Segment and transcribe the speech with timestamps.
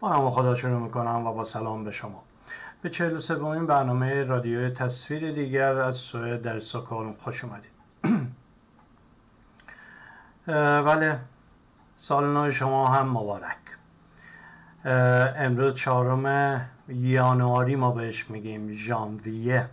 [0.00, 2.22] با خدا شروع می‌کنم و با سلام به شما.
[2.82, 7.70] به چهل و سومین برنامه رادیوی تصویر دیگر از سوئد در استکهلم خوش اومدید.
[10.86, 11.18] بله
[11.96, 13.56] سال نو شما هم مبارک.
[15.36, 19.68] امروز چهارم یانواری ما بهش میگیم ژانویه.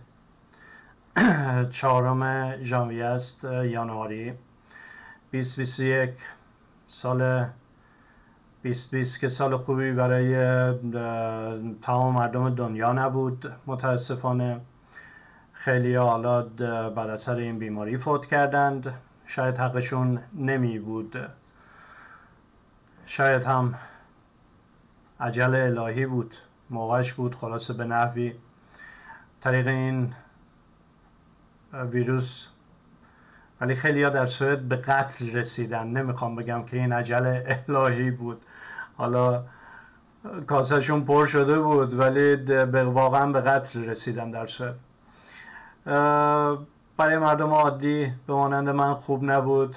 [1.70, 4.34] چهارم ژانویه است یانواری
[5.32, 6.10] 2021
[6.86, 7.46] سال
[8.62, 10.34] 2020 که سال خوبی برای
[11.82, 13.52] تمام مردم دنیا نبود.
[13.66, 14.60] متاسفانه
[15.52, 16.42] خیلی حالا
[16.90, 18.94] بر اثر این بیماری فوت کردند.
[19.26, 21.16] شاید حقشون نمی بود.
[23.06, 23.74] شاید هم
[25.20, 26.36] عجل الهی بود.
[26.70, 28.34] موقعش بود خلاصه به نحوی.
[29.40, 30.14] طریق این
[31.72, 32.48] ویروس
[33.60, 35.86] ولی خیلی در سوئد به قتل رسیدن.
[35.86, 38.44] نمی‌خوام بگم که این عجل الهی بود.
[38.98, 39.42] حالا
[40.46, 42.36] کاسهشون پر شده بود ولی
[42.72, 44.74] واقعا به قتل رسیدن در سوئد
[46.96, 49.76] برای مردم عادی به مانند من خوب نبود.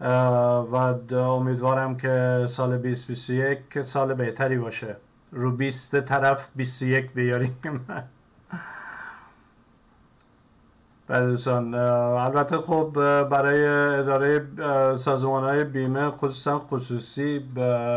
[0.00, 4.96] و امیدوارم که سال 2021 سال بهتری باشه.
[5.32, 7.56] رو 20 طرف 21 بیاریم.
[11.08, 12.90] دوستان البته خب
[13.22, 13.66] برای
[13.98, 14.46] اداره
[14.96, 17.38] سازمان های بیمه خصوصا خصوصی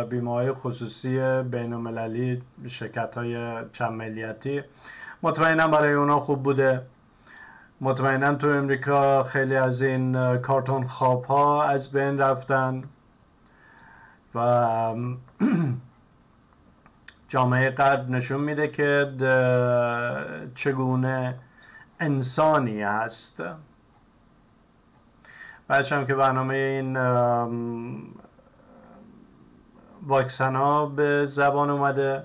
[0.10, 4.64] بیمه های خصوصی بین المللی شرکت های چند ملیتی
[5.24, 6.82] مطمئنا برای اونا خوب بوده.
[7.82, 12.84] مطمئنا تو امریکا خیلی از این کارتون خواب ها از بین رفتن
[14.36, 14.40] و
[17.30, 19.12] جامعه غرب نشون میده که
[20.56, 21.36] چگونه
[22.00, 23.44] انسانی هست.
[25.70, 26.98] هم که برنامه این
[30.08, 32.24] واکسن ها به زبان اومده.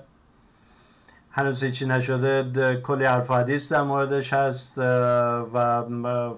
[1.31, 6.33] هنوز هیچی نشده کلی حرف حدیث در موردش هست و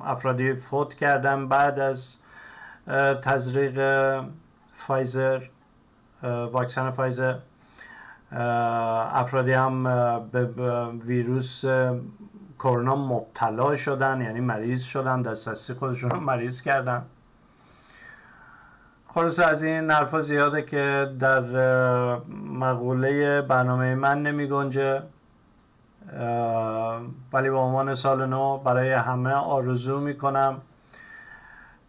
[0.00, 2.16] افرادی فوت کردن بعد از
[3.22, 3.78] تزریق
[4.72, 5.42] فایزر
[6.22, 7.34] واکسن فایزر.
[8.32, 9.84] افرادی هم
[10.32, 10.46] به
[10.86, 11.64] ویروس
[12.62, 17.02] کرونا مبتلا شدن یعنی مریض شدن دسترسی خودشون مریض کردن.
[19.08, 21.40] خلاصه از این حرفا زیاده که در
[22.60, 25.02] مقوله برنامه من نمی گنجه
[27.32, 30.60] ولی به عنوان سال نو برای همه آرزو می کنم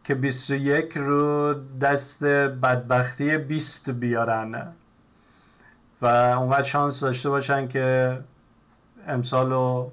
[0.03, 4.73] که 21 رو دست بدبختی 20 بیارن
[6.01, 8.17] و اونقدر شانس داشته باشن که
[9.07, 9.91] امسال رو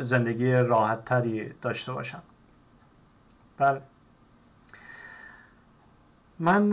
[0.00, 2.22] زندگی راحت تری داشته باشم.
[3.58, 3.80] بله.
[6.38, 6.72] من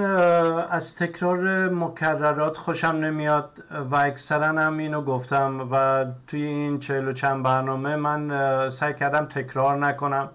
[0.70, 7.14] از تکرار مکررات خوشم نمیاد و اکثرا هم اینو گفتم و توی این چهل و
[7.14, 10.30] چند برنامه من سعی کردم تکرار نکنم.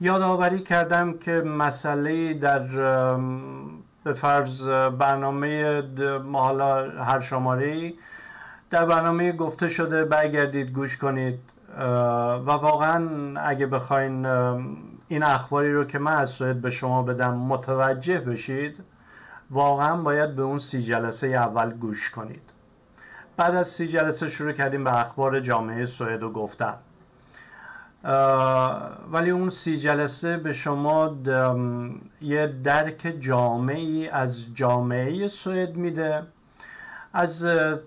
[0.00, 2.66] یادآوری کردم که مسئله در
[4.04, 4.68] به فرض
[4.98, 5.82] برنامه
[6.32, 7.92] حالا هر شماره
[8.70, 11.38] در برنامه گفته شده برگردید گوش کنید.
[11.78, 14.26] و واقعا اگه بخواین
[15.08, 18.84] این اخباری رو که من از سوئد به شما بدم متوجه بشید
[19.50, 22.42] واقعا باید به اون سی جلسه اول گوش کنید.
[23.36, 26.74] بعد از سی جلسه شروع کردیم به اخبار جامعه سوئد و گفتن.
[29.12, 31.16] ولی اون سی جلسه به شما
[32.20, 36.22] یه درک جامعی از جامعه سوئد میده
[37.12, 37.46] از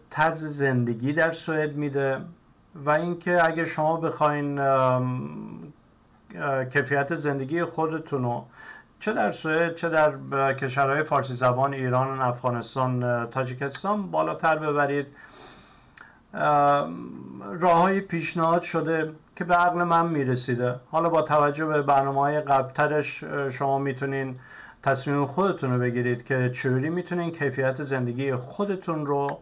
[0.10, 2.22] طرز زندگی در سوئد میده.
[2.76, 4.62] و اینکه اگه شما بخواین
[6.74, 8.46] کیفیت زندگی خودتون رو
[9.00, 10.14] چه در سوئد چه در
[10.54, 15.08] کشورهای فارسی زبان ایران افغانستان تاجیکستان بالاتر ببرید.
[17.60, 20.76] راه های پیشنهاد شده که به عقل من می‌رسیده.
[20.92, 24.40] حالا با توجه به برنامه های قبلترش شما می‌تونین
[24.84, 29.40] تصمیم خودتون رو بگیرید که چجوری می‌تونین کیفیت زندگی خودتون رو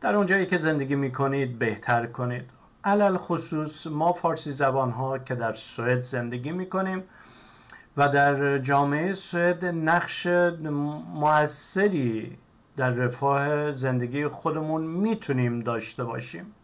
[0.00, 2.50] در اونجایی که زندگی می‌کنید بهتر کنید.
[2.84, 7.02] علل خصوص ما فارسی زبان ها که در سوئد زندگی می‌کنیم
[7.96, 10.26] و در جامعه سوئد نقش
[11.14, 12.38] موثری
[12.76, 16.54] در رفاه زندگی خودمون می‌تونیم داشته باشیم.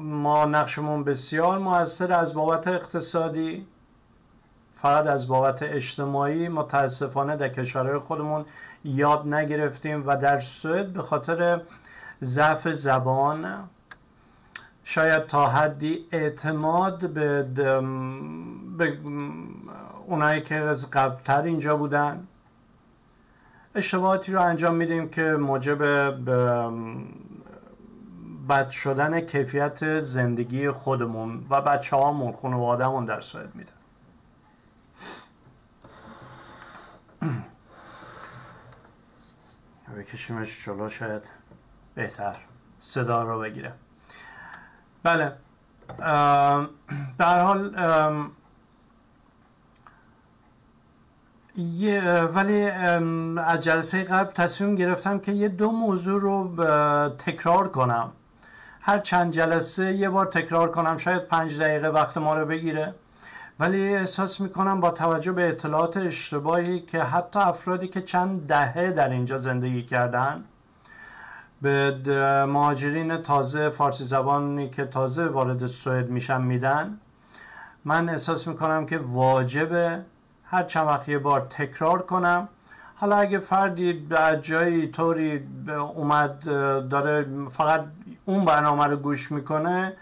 [0.00, 3.66] ما نقشمون بسیار موثر از بابت اقتصادی
[4.74, 8.44] فقط از بابت اجتماعی متاسفانه در کشورهای خودمون
[8.86, 11.60] یاد نگرفتیم و در سوئد به خاطر
[12.22, 13.68] ضعف زبان
[14.84, 17.42] شاید تا حدی اعتماد به,
[18.78, 18.98] به
[20.06, 20.54] اونایی که
[20.92, 22.26] قبلتر اینجا بودن.
[23.74, 25.82] اشتباهاتی رو انجام میدیم که موجب
[28.48, 33.75] بد شدن کیفیت زندگی خودمون و بچه هامون خانوادهمون در سوئد میده.
[39.94, 41.22] بکشیمش جلو شاید
[41.94, 42.36] بهتر
[42.78, 43.72] صدا رو بگیره.
[45.02, 45.32] بله.
[47.18, 47.76] به حال
[52.34, 52.70] ولی
[53.40, 56.56] از جلسه قبل تصمیم گرفتم که یه دو موضوع رو
[57.18, 58.12] تکرار کنم.
[58.80, 62.94] هر چند جلسه یه بار تکرار کنم شاید پنج دقیقه وقت ما رو بگیره.
[63.60, 69.08] ولی احساس می‌کنم با توجه به اطلاعات اشتباهی که حتی افرادی که چند دهه در
[69.08, 70.44] اینجا زندگی کردن
[71.62, 76.98] به مهاجرین تازه فارسی زبانی که تازه وارد سوئد میشن میدن
[77.84, 80.02] من احساس می‌کنم که واجبه
[80.44, 82.48] هر چند وقت یه بار تکرار کنم.
[82.96, 85.48] حالا اگه فردی به جایی طوری
[85.94, 86.44] اومد
[86.88, 87.84] داره فقط
[88.24, 89.92] اون برنامه رو گوش می‌کنه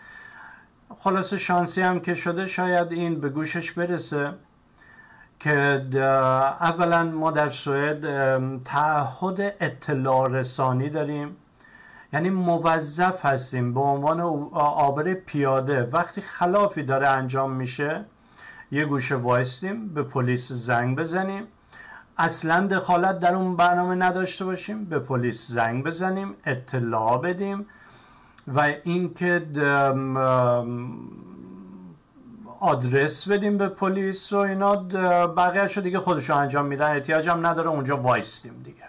[1.04, 4.34] خلاص شانسی هم که شده شاید این به گوشش برسه
[5.40, 5.50] که
[6.60, 8.00] اولا ما در سوئد
[8.58, 11.36] تعهد اطلاع رسانی داریم.
[12.12, 14.20] یعنی موظف هستیم به عنوان
[14.54, 15.82] آبر پیاده.
[15.82, 18.04] وقتی خلافی داره انجام میشه
[18.70, 21.44] یه گوشه وایستیم به پلیس زنگ بزنیم.
[22.18, 27.66] اصلا دخالت در اون برنامه نداشته باشیم به پلیس زنگ بزنیم اطلاع بدیم.
[28.48, 29.46] و اینکه
[32.60, 34.76] آدرس بدیم به پلیس و اینا
[35.26, 36.90] بقیهش دیگه خودشو انجام میدن.
[36.90, 38.84] احتیاج هم نداره اونجا وایستیم دیگه.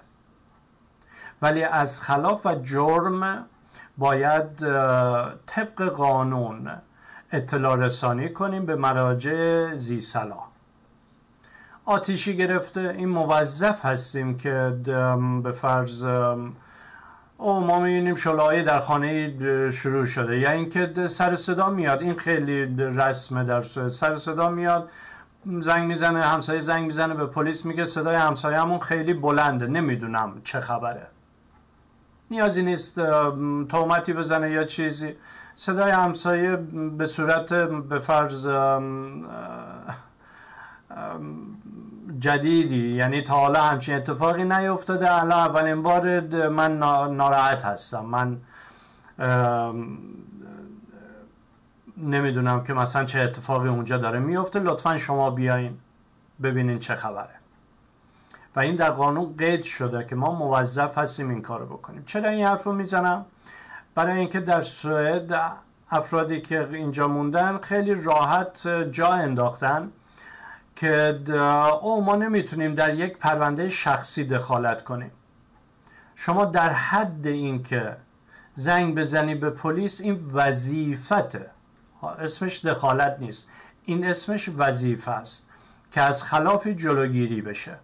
[1.41, 3.45] ولی از خلاف و جرم
[3.97, 4.57] باید
[5.45, 6.71] طبق قانون
[7.31, 10.47] اطلاع رسانی کنیم به مراجع زی صلاح
[11.85, 12.95] آتیشی گرفته.
[12.97, 14.77] این موظف هستیم که
[15.43, 16.07] به فرض
[17.37, 20.39] او ما می‌بینیم شلایی در خانه شروع شده.
[20.39, 22.01] یا اینکه سر صدا میاد.
[22.01, 24.89] این خیلی رسمه در سر صدا میاد
[25.59, 29.67] زنگ می‌زنه همسایه زنگ می‌زنه به پلیس میگه صدای همون خیلی بلنده.
[29.67, 31.07] نمی‌دونم چه خبره.
[32.31, 32.95] نیازی نیست
[33.69, 35.15] تومتی بزنه یا چیزی.
[35.55, 36.55] صدای همسایه
[36.97, 38.47] به صورت به فرض
[42.19, 42.95] جدیدی.
[42.95, 46.19] یعنی تا حالا همچین اتفاقی نیفتاده الان اولین بار
[46.49, 46.77] من
[47.15, 48.05] ناراحت هستم.
[48.05, 48.37] من
[51.97, 54.59] نمی‌دونم که مثلا چه اتفاقی اونجا داره میفته.
[54.59, 55.77] لطفا شما بیاین
[56.43, 57.35] ببینین چه خبره.
[58.55, 62.03] و این در قانون قید شده که ما موظف هستیم این کارو بکنیم.
[62.05, 63.25] چرا این حرف رو می‌زنم؟
[63.95, 65.41] برای اینکه در سوئد
[65.91, 69.91] افرادی که اینجا موندن خیلی راحت جا انداختن.
[70.75, 71.19] که
[71.81, 75.11] او ما نمی‌تونیم در یک پرونده شخصی دخالت کنیم.
[76.15, 77.97] شما در حد اینکه
[78.53, 81.49] زنگ بزنی به پلیس این وظیفته.
[82.19, 83.47] اسمش دخالت نیست.
[83.85, 85.45] این اسمش وظیفه است
[85.91, 87.75] که از خلافی جلوگیری بشه.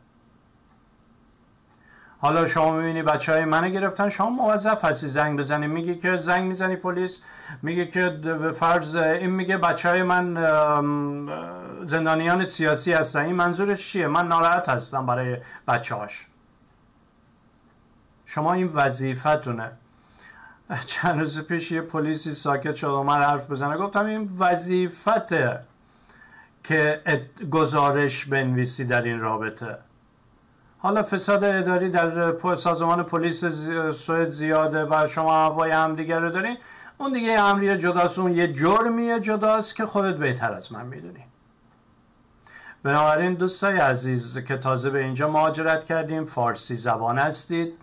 [2.22, 5.68] حالا شما می‌بینی بچه های منو گرفتن شما موظف هستی زنگ بزنی.
[5.68, 7.22] میگه که زنگ می‌زنی پلیس
[7.62, 10.34] میگه که به فرض این میگه بچه های من
[11.86, 13.26] زندانیان سیاسی هستن.
[13.26, 15.38] این منظورش چیه؟ من ناراحت هستم برای
[15.68, 16.28] بچه هاش
[18.26, 19.72] شما این وظیفتونه.
[20.86, 23.78] چند روز پیش یه پلیسی ساکت شد من حرف بزنه.
[23.78, 25.60] گفتم این وظیفته
[26.64, 27.02] که
[27.52, 29.78] گزارش بنویسی در این رابطه.
[30.84, 33.46] حالا فساد اداری در سازمان پلیس
[33.94, 36.58] سوئد زیاده و شما هوای هم دیگر رو دارین.
[36.98, 41.26] اون دیگه امری جداست اون یه جرمیه جداست که خودت بهتر از من می‌دونی.
[42.84, 47.74] بنابراین دوستای عزیز که تازه به اینجا مهاجرت کردیم فارسی زبان هستید.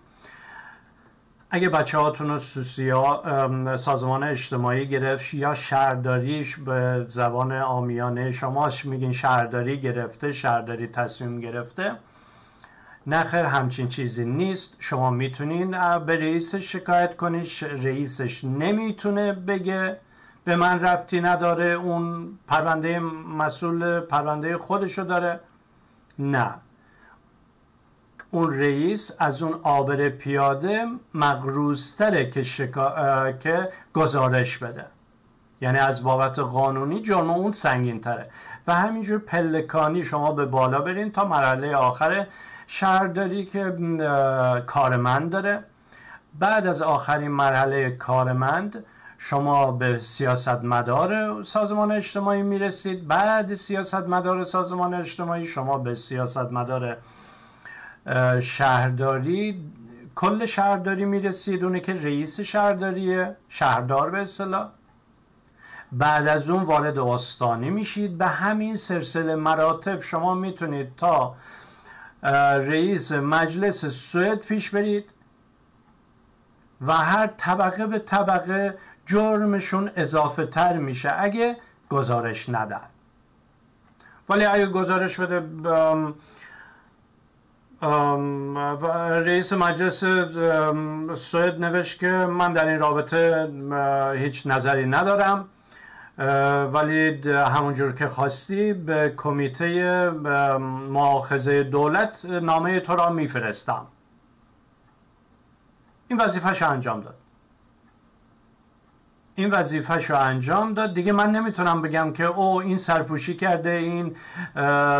[1.50, 2.38] اگه بچه هاتون رو
[3.76, 11.92] سازمان اجتماعی گرفت یا شهرداریش به زبان آمیانه شماش میگین شهرداری گرفته شهرداری تصمیم گرفته
[13.08, 14.76] نخیر همچین چیزی نیست.
[14.78, 19.96] شما می‌تونین به رئیسش شکایت کنید رئیسش نمی‌تونه بگه
[20.44, 21.64] به من ربطی نداره.
[21.64, 22.98] اون پرونده
[23.38, 25.40] مسئول پرونده خودشو داره.
[26.18, 26.54] نه.
[28.30, 33.32] اون رئیس از اون آبر پیاده مقروزتره که, شکا...
[33.32, 34.84] که گزارش بده.
[35.60, 38.30] یعنی از بابت قانونی جرم اون سنگین تره
[38.66, 42.26] و همینجور پلکانی شما به بالا برین تا مرحله آخر
[42.70, 43.76] شهرداری که
[44.66, 45.64] کارمند داره.
[46.38, 48.84] بعد از آخرین مرحله کارمند
[49.18, 53.08] شما به سیاستمدار سازمان اجتماعی می‌رسید.
[53.08, 56.96] بعد سیاستمدار سازمان اجتماعی شما به سیاستمدار
[58.40, 59.70] شهرداری
[60.14, 61.64] کل شهرداری می‌رسید.
[61.64, 64.68] اونه که رئیس شهرداریه شهردار به اصطلاح.
[65.92, 68.18] بعد از اون وارد استانی میشید.
[68.18, 71.34] به همین سلسله مراتب شما می‌تونید تا
[72.22, 75.10] رئیس مجلس سوئد پیش برید
[76.80, 81.08] و هر طبقه به طبقه جرمشون اضافه تر میشه.
[81.18, 81.56] اگه
[81.90, 82.80] گزارش ندن.
[84.28, 85.42] ولی اگه گزارش بده
[89.24, 90.04] رئیس مجلس
[91.14, 93.48] سوئد نوشت که من در این رابطه
[94.16, 95.48] هیچ نظری ندارم.
[96.72, 100.10] ولی همونجور که خواستی به کمیته
[100.90, 103.86] معاخذه دولت نامه تو را میفرستم.
[106.08, 107.14] این وظیفهش انجام داد.
[109.34, 110.94] این وظیفهش رو انجام داد.
[110.94, 114.16] دیگه من نمی‌تونم بگم که او این سرپوشی کرده این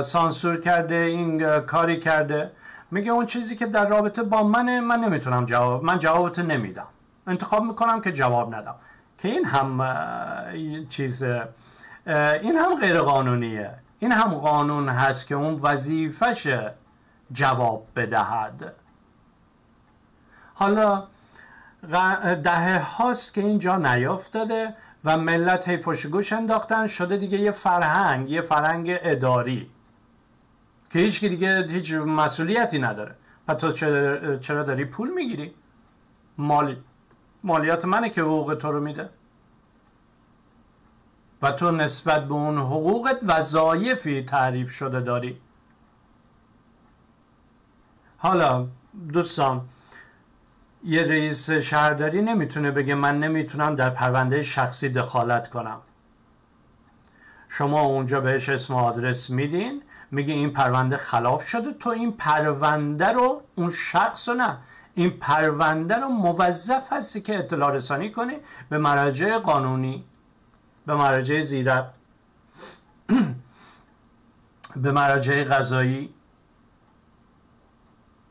[0.02, 2.50] سانسور کرده این کاری کرده.
[2.90, 6.86] میگه اون چیزی که در رابطه با منه من نمی‌تونم جواب من جوابت نمیدم.
[7.26, 8.74] انتخاب می‌کنم که جواب ندم.
[9.18, 9.78] که این هم
[10.88, 11.22] چیز
[12.42, 16.48] این هم غیر قانونیه این هم قانون هست که اون وظیفش
[17.32, 18.74] جواب بدهد.
[20.54, 21.04] حالا
[22.42, 28.30] دهه هاست که اینجا نیافتاده و ملت هی پشت گوش انداختن شده دیگه یه فرهنگ
[28.30, 29.70] یه فرهنگ اداری
[30.92, 33.14] که هیچ دیگه هیچ مسئولیتی نداره.
[33.48, 33.72] و تو
[34.38, 35.54] چرا داری پول می‌گیری؟
[36.38, 36.76] مالی
[37.48, 39.08] مالیات منه که حقوق تو رو میده.
[41.42, 45.40] و تو نسبت به اون حقوقت وظایفی تعریف شده داری.
[48.18, 48.66] حالا
[49.12, 49.68] دوستان
[50.84, 55.80] یه رئیس شهرداری نمی‌تونه بگه من نمی‌تونم در پرونده شخصی دخالت کنم.
[57.48, 63.42] شما اونجا بهش اسم آدرس میدین میگه این پرونده خلاف شده تو این پرونده رو
[63.54, 64.58] اون شخص رو نه.
[64.98, 68.36] این پرونده رو موظف هستی که اطلاع رسانی کنی
[68.68, 70.04] به مراجع قانونی
[70.86, 71.84] به مراجع زیرک
[74.82, 76.14] به مراجع غذایی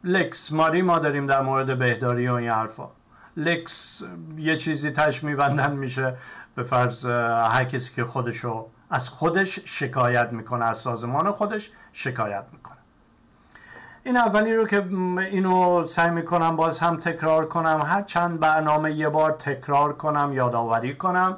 [0.03, 2.89] لکس ماری ما داریم در مورد بهداری و این حرفا.
[3.37, 4.03] لکس
[4.37, 6.17] یه چیزی تش میبندن میشه
[6.55, 12.66] به فرض هر کسی که خودشو از خودش شکایت می‌کنه از سازمان خودش شکایت می‌کنه.
[14.07, 14.85] این اولی رو که
[15.31, 17.81] اینو سعی می‌کنم باز هم تکرار کنم.
[17.85, 21.37] هر چند برنامه یه بار تکرار کنم یادآوری کنم.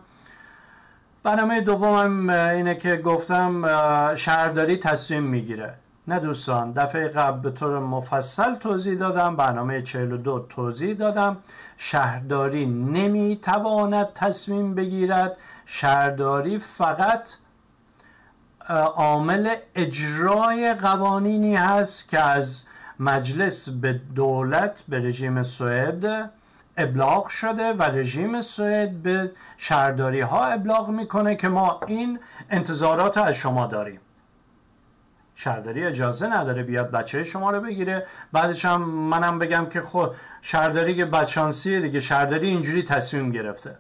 [1.24, 3.66] برنامه دومم اینه که گفتم
[4.16, 5.74] شهرداری تصمیم می‌گیره.
[6.08, 11.38] نه دوستان دفعه قبل به طور مفصل توضیح دادم برنامه 42 توضیح دادم.
[11.78, 15.38] شهرداری نمی‌تواند تصمیم بگیرد.
[15.66, 17.30] شهرداری فقط
[18.70, 22.64] عامل اجرای قوانینی هست که از
[23.00, 26.32] مجلس به دولت به رژیم سوئد
[26.78, 33.36] ابلاغ شده و رژیم سوئد به شهرداری ها ابلاغ می‌کنه که ما این انتظارات از
[33.36, 34.00] شما داریم.
[35.36, 38.06] شهرداری اجازه نداره بیاد بچه شما رو بگیره.
[38.32, 42.00] بعدش هم منم بگم که خب شهرداری که بدشانسیه دیگه.
[42.00, 43.76] شهرداری اینجوری تصمیم گرفته.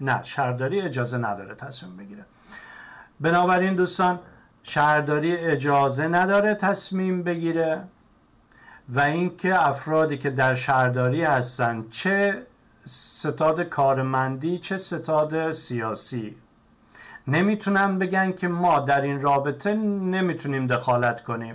[0.00, 2.24] نه شهرداری اجازه نداره تصمیم بگیره.
[3.20, 4.18] بنابراین دوستان
[4.62, 7.82] شهرداری اجازه نداره تصمیم بگیره
[8.88, 12.46] و اینکه افرادی که در شهرداری هستن چه
[12.86, 16.36] ستاد کارمندی چه ستاد سیاسی.
[17.28, 21.54] نمی‌تونن بگن که ما در این رابطه نمی‌تونیم دخالت کنیم.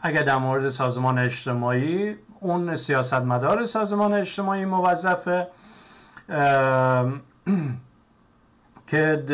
[0.00, 5.48] اگر در مورد سازمان اجتماعی اون سیاستمدار سازمان اجتماعی موظفه
[8.86, 9.24] که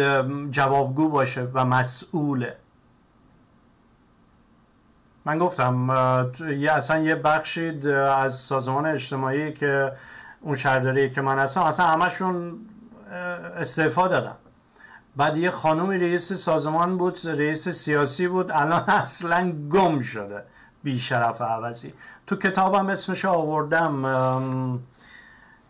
[0.50, 2.56] جوابگو باشه و مسئوله.
[5.24, 5.88] من گفتم
[6.58, 9.92] یه اصلا یه بخشی از سازمان اجتماعی که
[10.40, 12.58] اون شهرداری که من هستم اصلا همشون
[13.56, 14.34] استعفا دادن.
[15.16, 20.42] بعد یه خانومی رئیس سازمان بود رئیس سیاسی بود الان اصلا گم شده
[20.82, 21.94] بیشرف عوضی.
[22.26, 24.06] تو کتابم اسمش آوردم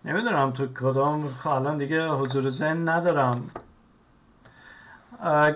[0.04, 3.50] نمی‌دونم تو کدام الان دیگه حضور ذهن ندارم.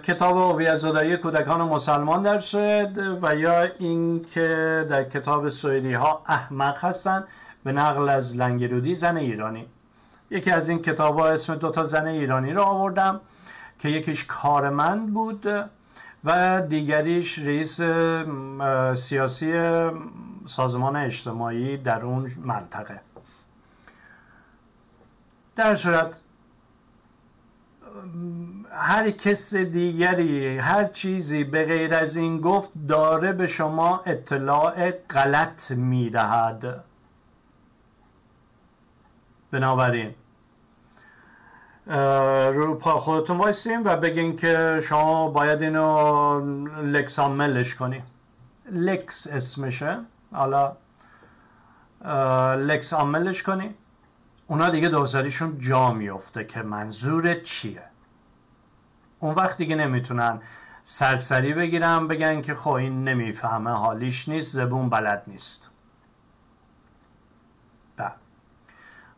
[0.03, 6.85] کتاب هویت زدایی کودکان مسلمان در سوئد و یا اینکه در کتاب سوئدی ها احمق
[6.85, 7.25] هستن
[7.65, 9.67] به نقل از لنگرودی زن ایرانی.
[10.31, 13.21] یکی از این کتاب ها اسم دوتا زن ایرانی رو آوردم
[13.79, 15.47] که یکیش کارمند بود
[16.25, 17.81] و دیگریش رئیس
[18.95, 19.53] سیاسی
[20.47, 23.01] سازمان اجتماعی در اون منطقه.
[25.57, 26.21] در صورت
[28.71, 35.71] هر کس دیگری هر چیزی به غیر از این گفت داره به شما اطلاع غلط
[35.71, 36.85] می‌دهد.
[39.51, 40.15] بنابراین
[42.53, 46.41] رو پا خودتون وایسیم و بگین که شما باید اینو
[46.83, 48.03] لکس ملش کنی.
[48.71, 49.99] لکس اسمشه.
[50.33, 50.77] حالا
[52.57, 53.75] لکس عاملش کنی.
[54.47, 57.83] اونا دیگه دوزاریشون جا میفته که منظورت چیه.
[59.21, 60.41] اون وقت دیگه نمی‌تونن
[60.85, 65.69] سرسری بگیرن بگن که خب این نمی‌فهمه حالیش نیست زبون بلد نیست.
[67.97, 68.13] بله.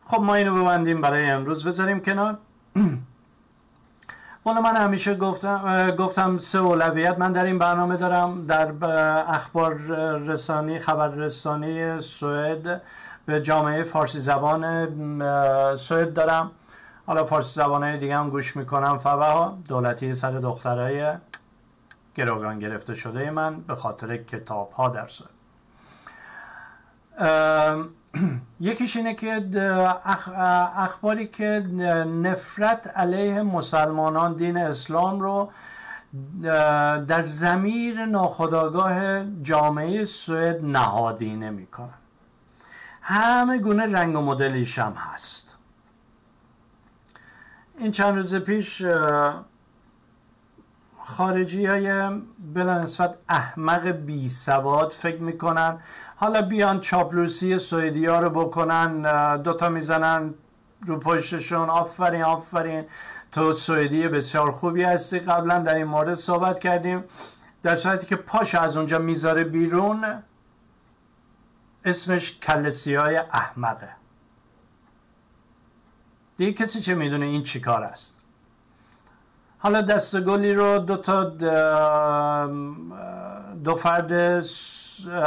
[0.05, 1.65] خب ما اینو ببندیم برای امروز.
[1.65, 2.37] بذاریم کنار.
[4.45, 7.17] والا من همیشه گفتم گفتم سه اولویت.
[7.17, 8.45] من در این برنامه دارم.
[8.45, 8.85] در
[9.27, 9.73] اخبار
[10.17, 12.81] رسانی خبر رسانی سوئد
[13.27, 16.51] به جامعه فارسی زبان سوئد دارم.
[17.07, 18.97] حالا فارسی زبان دیگه هم گوش می‌کنم.
[18.97, 21.13] فبها دولتی سر دخترای
[22.15, 25.29] گروگان گرفته شده من به خاطر کتاب ها در سوئد.
[28.59, 29.49] یکیش اینه که
[30.75, 31.65] اخباری که
[32.23, 35.51] نفرت علیه مسلمانان دین اسلام رو
[37.07, 41.89] در زمیر ناخداگاه جامعه سوئد نهادینه می‌کنن.
[43.09, 45.55] همه گونه رنگ و مدلیش هم هست.
[47.77, 48.83] این چند روز پیش
[50.97, 52.09] خارجی های
[52.53, 55.79] بلا نسبت احمق بی سواد فکر می‌کنن.
[56.15, 59.01] حالا بیان چاپلوسی سویدی ها رو بکنن
[59.41, 60.33] دوتا می‌زنن
[60.85, 62.85] رو پشتشون آفرین آفرین.
[63.31, 65.19] تو سوئدی بسیار خوبی هستی.
[65.19, 67.03] قبلا در این مورد صحبت کردیم.
[67.63, 70.23] در صورتی که پاش از اونجا می‌ذاره بیرون
[71.87, 73.89] اسمش کلسی های احمقه.
[76.37, 78.15] دیگه کسی چه می‌دونه این چی کار است؟
[79.59, 81.23] حالا دستگلی رو دو تا
[83.63, 84.43] دو فرد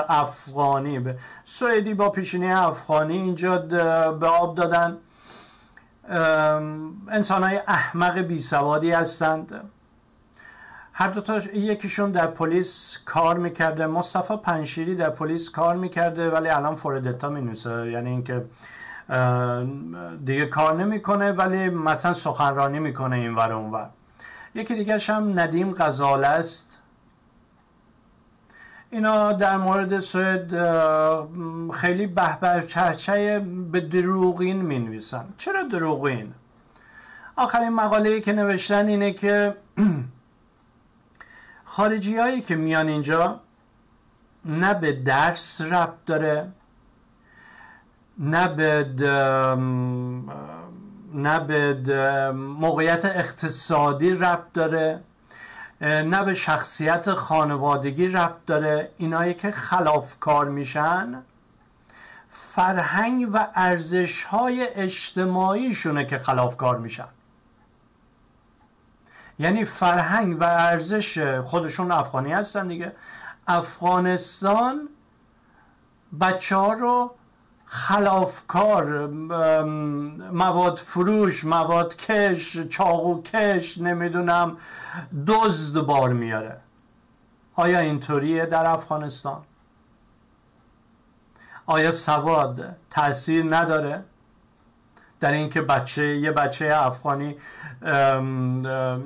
[0.09, 1.15] افغانی
[1.45, 4.99] سوئدی با پیشینی افغانی اینجا به آب دادن.
[7.09, 9.71] انسان های احمق بی سوادی هستند.
[11.01, 13.87] هر دو تا یکیشون در پلیس کار می‌کرده.
[13.87, 17.91] مصطفی پنشیری در پلیس کار می‌کرده ولی الان فوردتا می‌نویسه.
[17.91, 18.45] یعنی اینکه
[20.25, 23.91] دیگه کار نمی‌کنه ولی مثلا سخنرانی می‌کنه این ور اون ور.
[24.55, 26.79] یکی دیگه هم ندیم غزاله است.
[28.91, 30.51] اینا در مورد سوئد
[31.73, 33.39] خیلی بهبر چرچه
[33.73, 36.35] به دروغین می نویسن چرا دروغین؟
[37.37, 39.55] آخرین مقاله که نوشتن اینه که
[41.73, 43.41] خارجی هایی که میان اینجا
[44.45, 46.49] نه به درس ربط داره
[48.19, 48.85] نه به
[51.15, 55.01] نه به موقعیت اقتصادی ربط داره
[55.81, 58.91] نه به شخصیت خانوادگی ربط داره.
[58.97, 61.23] اینایی که خلافکار میشن
[62.31, 67.09] فرهنگ و ارزش های اجتماعیشونه که خلافکار میشن.
[69.41, 72.93] یعنی فرهنگ و ارزش خودشون افغانی هستن دیگه.
[73.47, 74.89] افغانستان
[76.21, 77.15] بچه ها رو
[77.65, 79.07] خلافکار
[80.33, 84.57] مواد فروش مواد کش چاقو کش نمی‌دونم
[85.27, 86.57] دزد بار میاره.
[87.55, 89.43] آیا اینطوریه در افغانستان؟
[91.67, 94.05] آیا سواد تاثیر نداره؟
[95.21, 97.37] در اینکه بچه یه بچه افغانی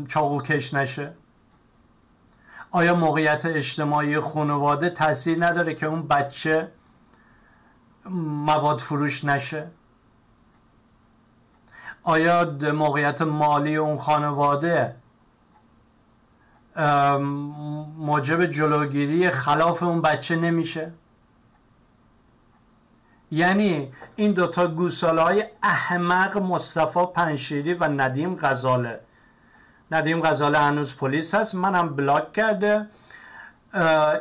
[0.09, 1.13] چاقو کش نشه.
[2.71, 6.69] آیا موقعیت اجتماعی خانواده تاثیر نداره که اون بچه
[8.11, 9.67] مواد فروش نشه؟
[12.03, 14.97] آیا موقعیت مالی اون خانواده
[17.97, 20.93] موجب جلوگیری خلاف اون بچه نمیشه؟
[23.31, 29.01] یعنی این دوتا گوساله های احمق مصطفی پنشیری و ندیم غزاله.
[29.91, 31.55] ندیم غزاله هنوز پلیس هست.
[31.55, 32.87] منم بلاک کرده.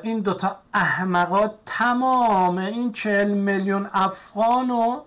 [0.04, 5.02] این دوتا احمقات تمام این چهل میلیون افغانو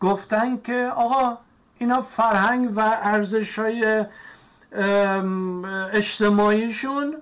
[0.00, 1.38] گفتن که آقا
[1.78, 4.04] اینا فرهنگ و ارزش های
[5.92, 7.16] اجتماعیشون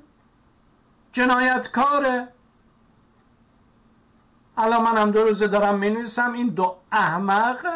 [1.13, 2.29] جنایتکاره.
[4.61, 5.97] الان منم دو روزه دارم می
[6.35, 7.67] این دو احمق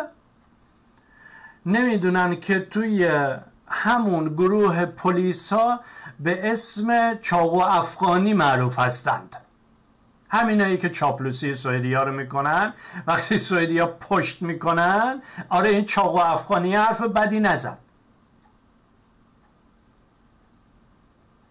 [1.66, 3.10] نمی‌دونن که توی
[3.68, 5.80] همون گروه پلیس ها
[6.20, 9.36] به اسم چاقو افغانی معروف هستند.
[10.28, 12.74] همینایی که چاپلوسی سوئدی ها رو می‌کنن
[13.06, 17.78] وقتی سوئدی ها پشت می‌کنن آره این چاقو افغانی حرف بدی نزد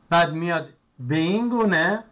[0.10, 0.70] بعد میاد
[1.00, 2.04] به این گونه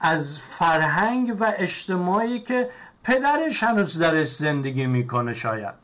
[0.00, 2.70] از فرهنگ و اجتماعی که
[3.04, 5.74] پدرش هنوز درش زندگی می‌کنه شاید.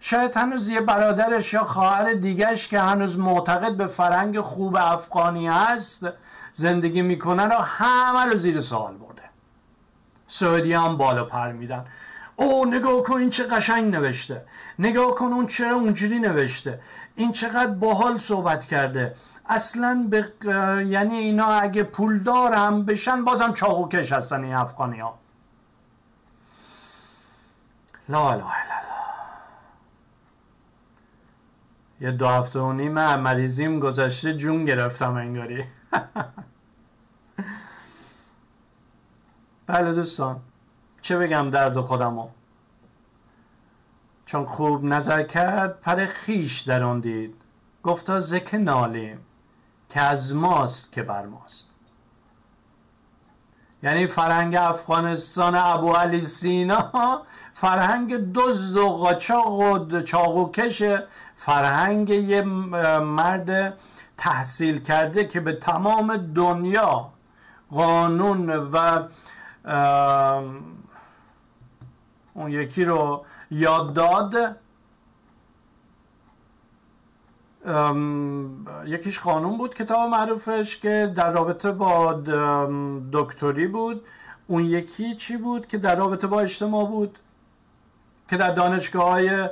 [0.00, 6.06] شاید هنوز یه برادرش یا خواهر دیگرش که هنوز معتقد به فرهنگ خوب افغانی هست
[6.52, 9.22] زندگی می‌کنن و همه رو زیر سوال برده.
[10.28, 11.84] سعودی هم بالا پر میدن.
[12.36, 14.42] او نگاه کن این چه قشنگ نوشته.
[14.78, 16.80] نگاه کن اون چرا اونجوری نوشته.
[17.14, 19.14] این چقدر باحال صحبت کرده.
[19.48, 20.32] اصلا به
[20.86, 25.18] یعنی اینا اگه پولدار هم بشن بازم چاقوکش هستن این افغانی ها
[28.08, 28.44] لا لا
[32.00, 35.64] یه دو هفته و نیم مریضیم گذشته جون گرفتم انگاری.
[39.66, 40.40] بله دوستان
[41.00, 42.28] چه بگم درد خودمو؟
[44.26, 47.34] چون خوب نظر کرد پر خیش در آن دید.
[47.82, 49.18] گفتا زکه نالیم.
[49.88, 51.68] که از ماست که بر ماست.
[53.82, 57.22] یعنی فرهنگ افغانستان ابو علی سینا
[57.52, 60.82] فرهنگ دزد و قاچاق و چاقوکش
[61.36, 62.42] فرهنگ یه
[62.98, 63.78] مرد
[64.16, 67.10] تحصیل کرده که به تمام دنیا
[67.70, 69.08] قانون و
[72.34, 74.56] اون یکی رو یاد داد.
[78.86, 82.22] یکیش قانون بود کتاب معروفش که در رابطه با
[83.12, 84.06] دکتری بود.
[84.46, 87.18] اون یکی چی بود که در رابطه با اجتماع بود؟
[88.30, 89.48] که در دانشگاه های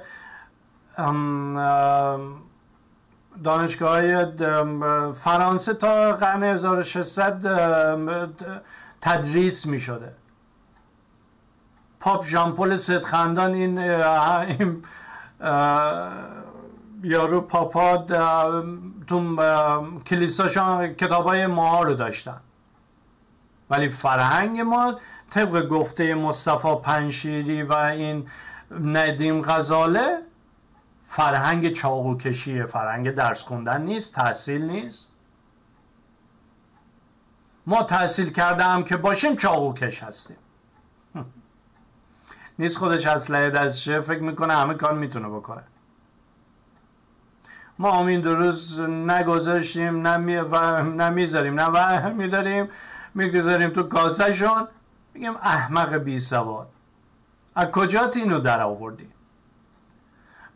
[3.44, 4.24] دانشگاه
[5.12, 7.46] فرانسه تا قرن 1600
[9.00, 10.12] تدریس می شده
[12.00, 14.82] پاپ ژان پل خندان این, این
[17.02, 17.96] یارو پاپا
[19.06, 19.36] تو
[20.06, 22.40] کلیساشان کتاب های ما رو داشتن.
[23.70, 24.98] ولی فرهنگ ما
[25.30, 28.28] طبق گفته مصطفی پنشیری و این
[28.70, 30.18] ندیم غزاله
[31.04, 35.08] فرهنگ چاقو کشیه فرهنگ درس خوندن نیست تحصیل نیست.
[37.66, 40.36] ما تحصیل کرده هم که باشیم چاقو کش هستیم.
[42.58, 45.62] نیست خودش اسلحه دستشه فکر می‌کنه همه کار می‌تونه بکنه.
[47.78, 52.68] ما همین دو روز نگذاشتیم و نمی‌ذاریم نه و میداریم
[53.14, 54.68] می‌گذاریم تو کاسهشون.
[55.14, 56.66] میگیم احمق بی سواد.
[57.54, 59.08] از کجا اینو در آوردی؟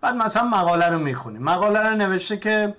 [0.00, 1.42] بعد مثلا مقاله رو می‌خونیم.
[1.42, 2.74] مقاله رو نوشته که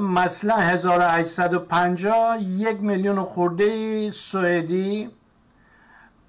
[0.00, 5.10] مثلا 1850 یک میلیون خورده سوئدی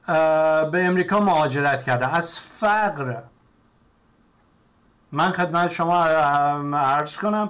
[0.07, 2.15] به امریکا مهاجرت کرده.
[2.15, 3.15] از فقر
[5.11, 6.03] من خدمت شما
[6.75, 7.49] عرض کنم.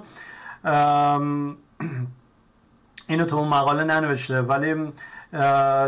[3.06, 4.92] اینو تو اون مقاله ننوشته ولی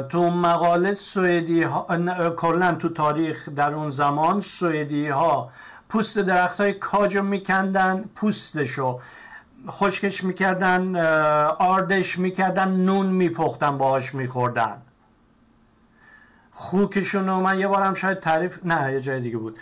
[0.09, 1.87] تو اون مقاله سوئدی ها
[2.31, 5.51] کلا تو تاریخ در اون زمان سوئدی ها
[5.89, 9.01] پوست درخت های کاج رو میکندن پوستشو
[9.69, 10.97] خشکش می‌کردن
[11.59, 14.83] آردش می‌کردن نون میپختن باهاش میخوردن.
[16.51, 19.59] خوکشون من یه بارم شاید تعریف نه یه جای دیگه بود.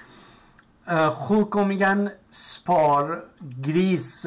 [1.10, 4.26] خوک میگن spargris.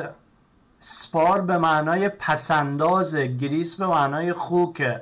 [0.80, 5.02] spar به معنای پسنداز gris به معنای خوک.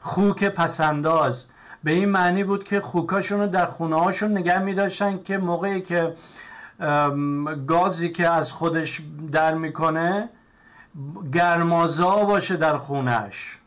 [0.00, 1.44] خوک پسنداز.
[1.84, 5.80] به این معنی بود که خوکاشون رو در خونه هاشون نگه می داشتن که موقعی
[5.80, 6.14] که
[7.66, 10.28] گازی که از خودش در می‌کنه
[11.32, 13.58] گرمازا باشه در خونهش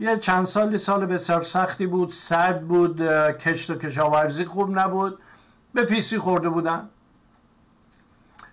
[0.00, 5.18] یه چند سالی سال بسیار سختی بود سرد بود کشت و کشاورزی خوب نبود.
[5.74, 6.88] به پیسی خورده بودن.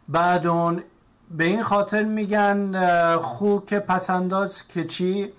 [0.10, 0.84] بعد اون
[1.32, 5.34] به این خاطر میگن خوک پسنداز که چی؟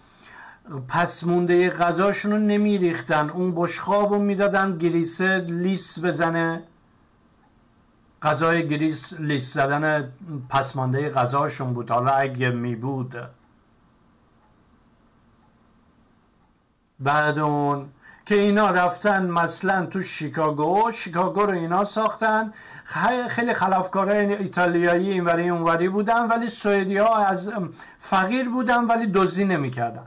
[0.89, 3.31] پس مونده غذاشون رو نمیریختن.
[3.31, 6.63] اون بشخاب رو می‌دادن گریسه لیس بزنه.
[8.23, 10.13] غذای گریس لیس زدن
[10.49, 11.91] پس مانده غذاشون بود.
[11.91, 13.17] حالا اگه می بود
[17.01, 17.89] بعد اون
[18.27, 22.53] که اینا رفتن مثلا تو شیکاگو شیکاگو رو اینا ساختن.
[23.29, 27.53] خیلی خلافکارای ایتالیایی اینوری اونوری بودن ولی سوئدی ها از
[27.99, 30.07] فقیر بودن ولی دزدی نمی‌کردن.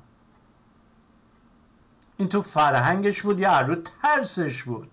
[2.17, 4.91] این تو فرهنگش بود یا رو ترسش بود.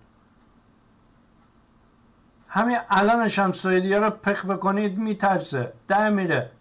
[2.49, 5.73] همین الانش هم سوئدی رو پخ بکنید میترسه.
[5.87, 6.51] ده میره.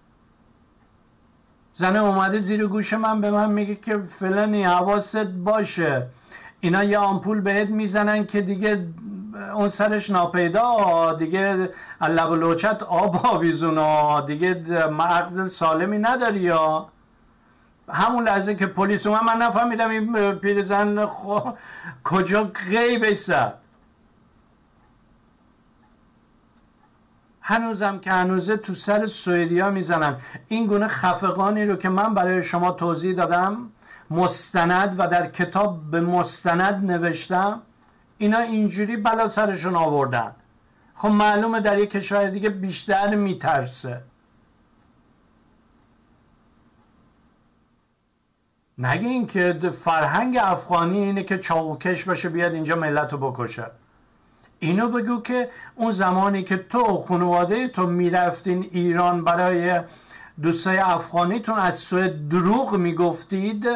[1.74, 6.06] زنه اومده زیر گوش من به من میگه که فلانی حواست باشه.
[6.64, 8.86] اینا یه آمپول بهت می‌زنن که دیگه
[9.54, 11.68] اون سرش ناپیدا دیگه
[12.00, 16.88] لب و لوچت آب آویزونا دیگه مغز سالمی نداری یا؟
[17.88, 21.06] همون لحظه که پلیس اومد من نفهمیدم این پیرزن
[22.04, 23.58] کجا غیبش زد
[27.40, 30.16] هنوزم که هنوزه تو سر سوئدیا می‌زنن.
[30.48, 33.70] این گونه خفقانی رو که من برای شما توضیح دادم
[34.12, 37.62] مستند و در کتاب به مستند نوشتم
[38.18, 40.32] اینا اینجوری بلا سرشون آوردن.
[40.94, 44.00] خب معلومه در یک کشور دیگه بیشتر میترسه.
[48.78, 53.66] نگه این که فرهنگ افغانی اینه که چاقوکش باشه بیاد اینجا ملت رو بکشه.
[54.58, 59.80] اینو بگو که اون زمانی که تو خانواده تو می‌رفتین ایران برای
[60.42, 63.66] دوستای افغانیتون از سوی دروغ می‌گفتید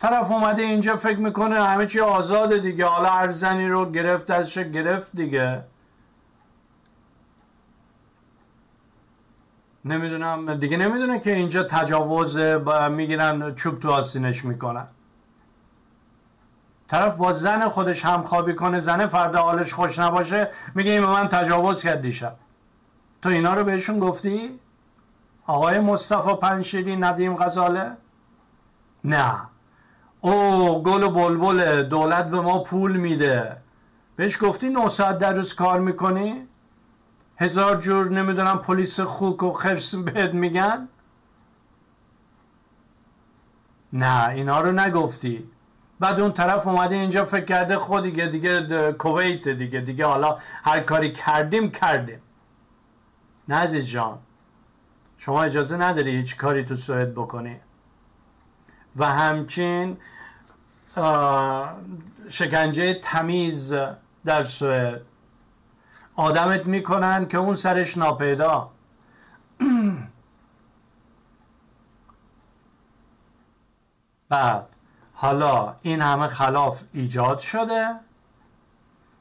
[0.00, 2.86] طرف اومده اینجا فکر می‌کنه همه چی آزاده دیگه.
[2.86, 5.64] حالا هر زنی رو گرفت ازش گرفت دیگه.
[9.84, 12.36] نمی‌دونم دیگه نمی‌دونه که اینجا تجاوز
[12.90, 14.86] می‌گیرن چوب تو آسینش می‌کنن.
[16.88, 21.28] طرف با زن خودش همخوابی کنه زن فردا حالش خوش نباشه میگه این به من
[21.28, 22.36] تجاوز کرد دیشب.
[23.22, 24.60] تو اینا رو بهشون گفتی؟
[25.46, 27.92] آقای مصطفی پنشیری ندیم غزاله؟
[29.04, 29.49] نه.
[30.20, 33.56] او گل و بلبل دولت به ما پول میده.
[34.16, 36.48] بهش گفتی 9 ساعت در روز کار می‌کنی؟
[37.36, 40.88] هزار جور نمی‌دونم پلیس خوک و خرس بهت میگن؟
[43.92, 45.50] نه اینا رو نگفتی.
[46.00, 50.80] بعد اون طرف اومده اینجا فکر کرده خود دیگه دیگه کویت دیگه دیگه حالا هر
[50.80, 52.20] کاری کردیم کردیم.
[53.48, 54.18] نه عزیز جان.
[55.18, 57.56] شما اجازه نداری هیچ کاری تو سوئد بکنی.
[58.96, 59.96] و همچین
[62.28, 63.74] شکنجه تمیز
[64.24, 65.00] در سوئد
[66.16, 68.70] آدمت می‌کنن که اون سرش ناپیدا.
[74.28, 74.66] بعد
[75.14, 77.94] حالا این همه خلاف ایجاد شده.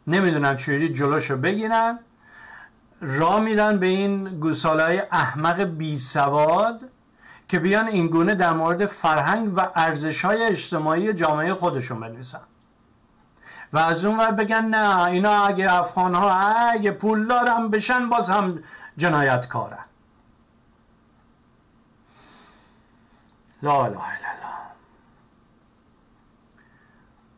[0.07, 1.99] نمی‌دونم چجوری جلوشو بگیرن.
[3.01, 6.81] را میدن به این گوسالای احمق بی سواد.
[7.49, 12.41] که بیان این گونه در مورد فرهنگ و ارزش های اجتماعی جامعه خودشون بنویسن.
[13.73, 16.31] و از اون ور بگن نه اینا اگه افغان ها
[16.69, 18.59] اگه پولدارم بشن باز هم
[18.97, 19.85] جنایتکارن.
[23.63, 23.99] لا لا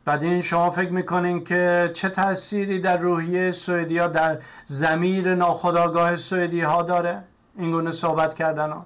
[0.06, 6.16] بعد این شما فکر می‌کنین که چه تأثیری در روحیه سوئدی ها در زمیر ناخداگاه
[6.16, 7.24] سوئدی ها داره؟
[7.56, 8.86] این گونه صحبت کردن ها.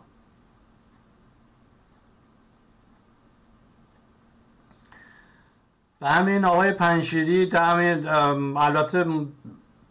[6.06, 8.08] همین آقای پنشیری تا همین
[8.58, 9.06] البته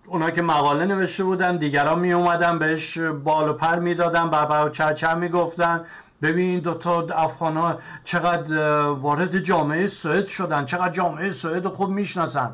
[0.07, 4.69] اونا که مقاله نوشته بودن دیگران می اومدن بهش بال و پر می‌دادن بابا و
[4.69, 5.85] چرچر می‌گفتن
[6.23, 12.53] ببین این دوتا افغان ها چقدر وارد جامعه سوئد شدن چقدر جامعه سوئد خوب می‌شناسن.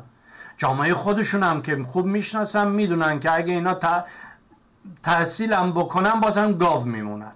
[0.57, 3.77] جامعه خودشون هم که خوب می‌شناسن می‌دونن که اگه اینا
[5.03, 7.31] تحصیل هم بکنن بازم گاو میمونن.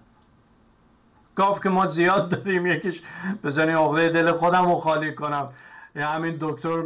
[1.36, 3.02] گاو که ما زیاد داریم یکیش
[3.44, 5.48] بزنی عقده دل خودم رو خالی کنم.
[6.04, 6.84] همین دکتر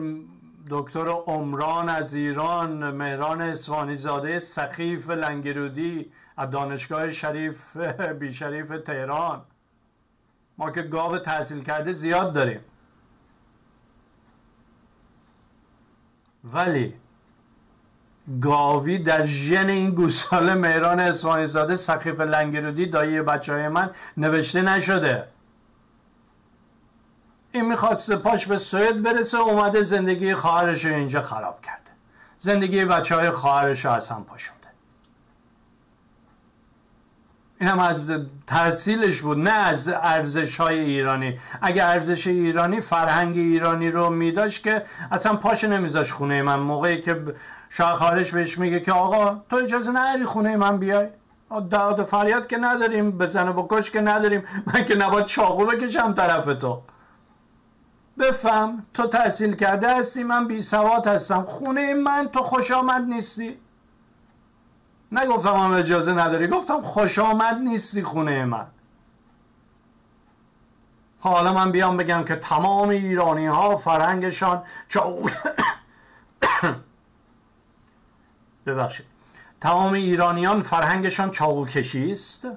[0.69, 7.77] دکتر عمران از ایران مهران اسوانی زاده سخیف لنگرودی از دانشگاه شریف
[8.19, 9.41] بی شریف تهران.
[10.57, 12.59] ما که گاو تحصیل کرده زیاد داریم.
[16.43, 16.93] ولی
[18.41, 24.61] گاوی در ژن این گوساله مهران اسماعیل زاده سخیف لنگرودی دایی بچه های من نوشته
[24.61, 25.27] نشده.
[27.51, 31.91] این می‌خواست پاش به سوئد برسه اومده زندگی خواهرش رو اینجا خراب کرده.
[32.37, 34.59] زندگی بچه های خواهرش رو از هم پاشون
[37.59, 38.13] این هم از
[38.47, 41.39] تحصیلش بود نه از ارزش های ایرانی.
[41.61, 46.59] اگه ارزش ایرانی فرهنگ ایرانی رو میداشت که اصلا پاش نمیذاش خونه من.
[46.59, 47.21] موقعی که
[47.69, 51.07] شاخارش بهش میگه که آقا تو اجازه نداری خونه من بیای؟
[51.69, 54.43] داد فریاد که نداریم بزن و بکش که نداریم.
[54.67, 56.81] من که نباید چاقو بکشم طرف تو.
[58.19, 61.43] بفهم تو تحصیل کرده هستی من بی سواد هستم.
[61.43, 63.57] خونه من تو خوش آمد نیستی.
[65.11, 68.67] نگفتم هم اجازه نداری گفتم خوش آمد نیستی خونه من.
[71.19, 74.63] خب، حالا من بیام بگم که تمام ایرانی ها فرهنگشان
[78.65, 79.05] ببخشید.
[79.61, 82.47] تمام ایرانیان فرهنگشان چاقو کشی است؟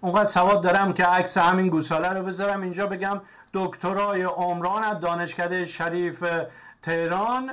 [0.00, 2.62] اونقدر سواد دارم که عکس همین گوساله رو بذارم.
[2.62, 3.20] اینجا بگم
[3.52, 6.24] دکترای عمران از دانشکده شریف
[6.82, 7.52] تهران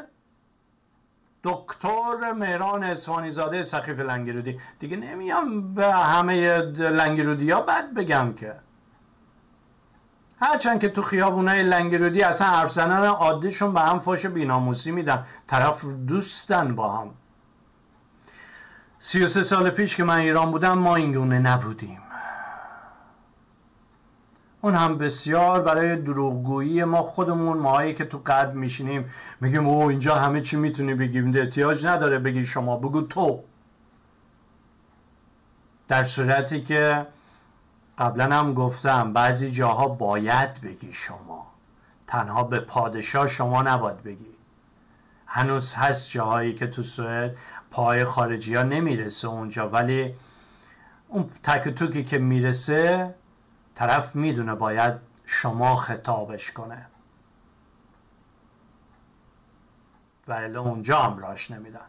[1.44, 4.60] دکتر مهران اسفانی زاده سخیف لنگرودی.
[4.80, 8.56] دیگه نمیام به همه لنگرودی ها بد بگم که.
[10.42, 15.26] هرچند که تو خیابونای لنگرودی اصلا حرف زنان عادیشون به هم فاش بیناموسی میدن.
[15.48, 17.12] طرف دوستن با هم.
[19.00, 22.03] سی و سه سال پیش که من ایران بودم ما اینگونه نبودیم.
[24.64, 29.10] اون هم بسیار برای دروغگویی ما خودمون ماهایی که تو قلب میشینیم
[29.42, 33.44] میگیم او اینجا همه چی می‌تونی بگیم احتیاج نداره بگی شما بگو تو.
[35.88, 37.06] در صورتی که
[37.98, 41.48] قبلا هم گفتم بعضی جاها باید بگی شما.
[42.08, 44.36] تنها به پادشاه شما نباید بگی.
[45.26, 47.38] هنوز هست جاهایی که تو سوئد
[47.72, 50.14] پای خارجی ها نمی‌رسه اونجا ولی
[51.08, 53.16] اون تک توکی که می‌رسه
[53.76, 54.94] طرف می‌دونه باید
[55.26, 56.86] شما خطابش کنه.
[60.28, 61.80] و اونجا هم راش نمیدن.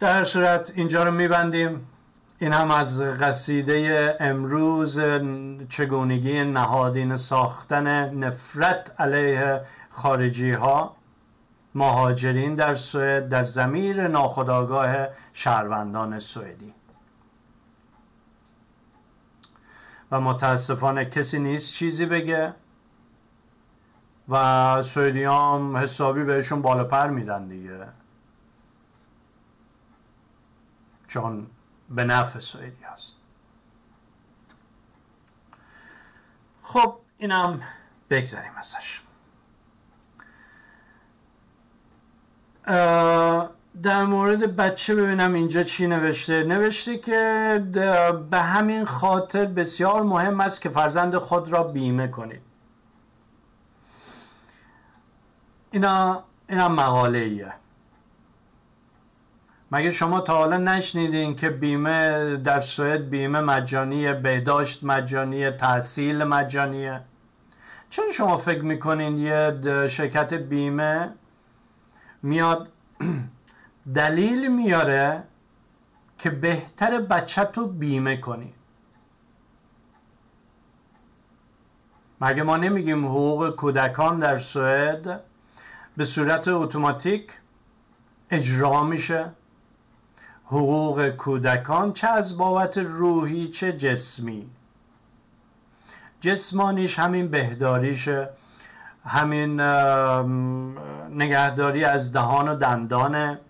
[0.00, 1.86] در صورت اینجا رو میبندیم.
[2.38, 5.00] این هم از قصیده امروز
[5.68, 9.60] چگونگی نهادین ساختن نفرت علیه
[9.90, 10.96] خارجی ها
[11.74, 16.74] مهاجرین در سوئد در زمیر ناخداگاه شهروندان سوئدی.
[20.14, 22.54] و متاسفانه کسی نیست چیزی بگه
[24.28, 27.88] و سوئدی هم حسابی بهشون بالا پر میدن دیگه.
[31.06, 31.46] چون
[31.90, 33.16] به نفع سوئدی هست.
[36.62, 37.62] خب اینم
[38.10, 39.00] بگذاریم ازش.
[43.82, 46.44] در مورد بچه ببینم اینجا چی نوشته.
[46.44, 47.62] نوشته که
[48.30, 52.40] به همین خاطر بسیار مهم است که فرزند خود را بیمه کنید.
[55.70, 57.52] اینا اینا مقاله ایه.
[59.72, 67.00] مگه شما تا حالا نشنیدین که بیمه در سوئد بیمه مجانیه بهداشت مجانیه تحصیل مجانیه؟
[67.90, 69.58] چرا شما فکر می‌کنین یه
[69.88, 71.12] شرکت بیمه
[72.22, 72.68] میاد
[73.94, 75.22] دلیل میاره
[76.18, 78.52] که بهتر بچه تو بیمه کنی.
[82.20, 85.20] مگه ما نمیگیم حقوق کودکان در سوئد
[85.96, 87.32] به صورت اتوماتیک
[88.30, 89.30] اجرا میشه؟
[90.46, 94.50] حقوق کودکان چه از بابت روحی چه جسمی؟
[96.20, 98.28] جسمانیش همین بهداریشه
[99.06, 99.60] همین
[101.10, 103.40] نگهداری از دهان و دندانه.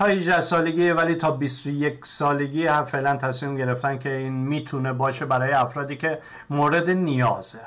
[0.00, 5.26] تا 18 سالگی ولی تا 21 سالگی هم فعلا تصمیم گرفتن که این می‌تونه باشه
[5.26, 6.18] برای افرادی که
[6.50, 7.60] مورد نیازه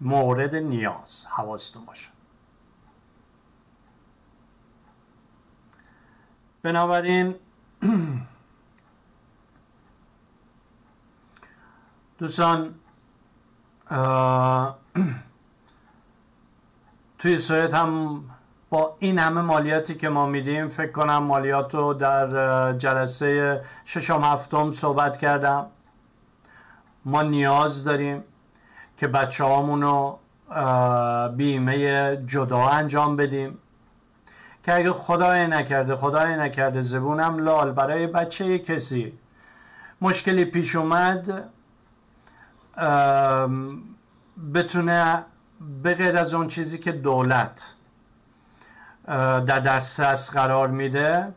[0.00, 2.08] مورد نیاز حواستون باشه.
[6.62, 7.34] بنابراین
[12.18, 12.74] دوستان
[17.18, 18.24] توی سوئد هم
[18.70, 24.72] با این همه مالیاتی که ما میدیم فکر کنم مالیات رو در جلسه ششم هفتم
[24.72, 25.66] صحبت کردم.
[27.04, 28.24] ما نیاز داریم
[28.96, 30.18] که بچه رو
[31.36, 33.58] بیمه جدا انجام بدیم.
[34.64, 39.18] که اگه خدای نکرده خدای نکرده زبونم لال برای بچه کسی.
[40.00, 41.50] مشکلی پیش اومد
[44.54, 45.24] بتونه
[45.82, 47.75] به غیر از اون چیزی که دولت
[49.06, 51.32] در دسترس قرار میده.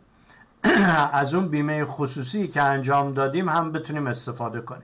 [1.14, 4.84] از اون بیمه خصوصی که انجام دادیم هم بتونیم استفاده کنیم.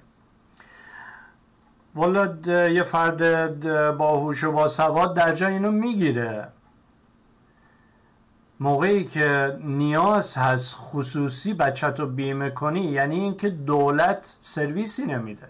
[1.96, 2.36] والا
[2.70, 6.48] یه فرد باهوش و باسواد در جای اینو می‌گیره.
[8.60, 15.48] موقعی که نیاز هست خصوصی بچه رو بیمه کنی یعنی اینکه دولت سرویسی نمیده.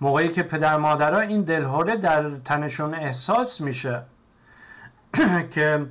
[0.00, 4.02] موقعی که پدر مادرها این دلهوره در تنشون احساس میشه.
[5.54, 5.86] که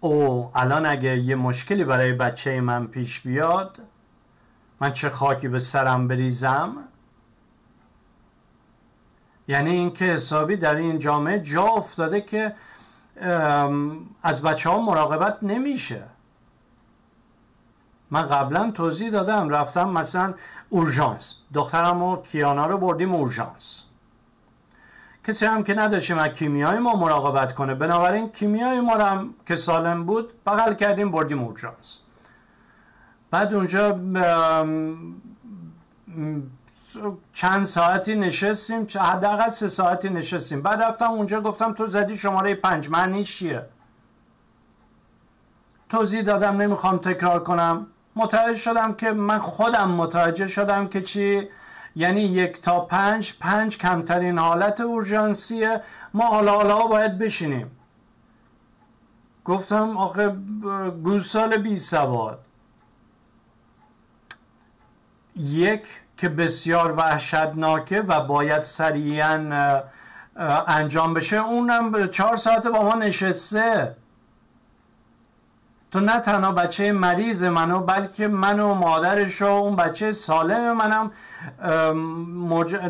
[0.00, 3.78] او الان اگه یه مشکلی برای بچه من پیش بیاد
[4.80, 6.76] من چه خاکی به سرم بریزم؟
[9.48, 12.54] یعنی اینکه حسابی در این جامعه جا افتاده که
[14.22, 16.02] از بچه ها مراقبت نمیشه.
[18.10, 20.34] من قبلا توضیح دادم رفتم مثلا
[20.68, 21.34] اورژانس.
[21.54, 23.82] دخترم و کیانا رو بردیم اورژانس.
[25.24, 27.74] کسی هم که نداشتیم از کیمیای ما مراقبت کنه.
[27.74, 31.98] بنابراین کیمیای ما هم که سالم بود بغل کردیم بردیم اورژانس.
[33.30, 34.00] بعد اونجا
[37.32, 40.62] چند ساعتی نشستیم حداقل سه ساعتی نشستیم.
[40.62, 42.88] بعد رفتم اونجا گفتم تو زدی شماره پنج.
[42.90, 43.66] معنیش چیه؟
[45.88, 47.86] توضیح دادم نمی‌خوام تکرار کنم.
[48.16, 51.48] متوجه شدم که من خودم متوجه شدم که چی؟
[51.96, 55.82] یعنی یک تا پنج پنج کمترین حالت اورژانسیه.
[56.14, 57.70] ما حالا حالا باید بشینیم.
[59.44, 60.28] گفتم آخه
[61.04, 62.38] گوسال بی سواد.
[65.36, 65.86] یک
[66.16, 69.72] که بسیار وحشتناکه و باید سریعا
[70.66, 73.96] انجام بشه اونم چهار ساعت با ما نشسته.
[75.90, 81.10] تو نه تنها بچه مریض منو بلکه من و مادرش و اون بچه سالم منم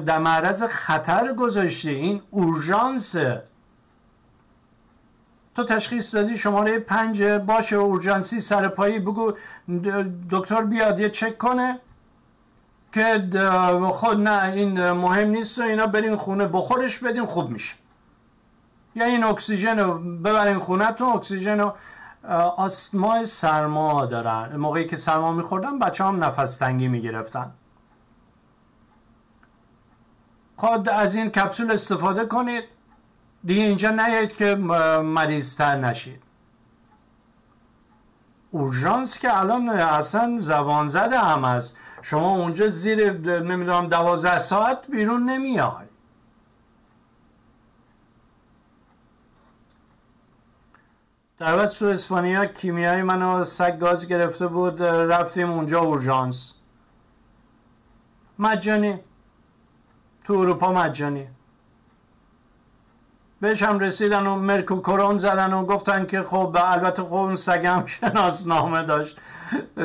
[0.06, 3.42] در معرض خطر گذاشتی این اورژانسه.
[5.54, 9.32] تو تشخیص دادی شماره پنج باشه اورژانسی سرپایی بگو.
[10.30, 11.78] دکتر بیاد یه چک کنه
[12.92, 13.28] که
[13.90, 17.74] خود نه این مهم نیست و اینا برین خونه بخورش بدین خوب میشه.
[18.94, 21.74] یا این اکسیژن رو ببرین خونه تو اکسیژن رو
[22.56, 24.56] آسمای سرما دارن.
[24.56, 27.50] موقعی که سرما میخوردن بچه هم نفس تنگی می‌گرفتن.
[30.56, 32.64] خود از این کپسول استفاده کنید.
[33.44, 34.54] دیگه اینجا نیایید که
[35.04, 36.22] مریضتر نشید.
[38.50, 41.76] اورژانس که الان اصلا زبان زده هم هست.
[42.02, 45.89] شما اونجا زیر نمی‌دونم دوازده ساعت بیرون نمیای.
[51.40, 56.52] در وقت تو اسپانیا کیمیایی منو سگ گاز گرفته بود رفتیم اونجا اورژانس.
[58.38, 58.98] مجانی.
[60.24, 61.28] تو اروپا مجانی.
[63.40, 68.82] بهش هم رسیدن و مرکو زدن و گفتن که خب البته خب اون سگم شناسنامه
[68.82, 69.16] داشت.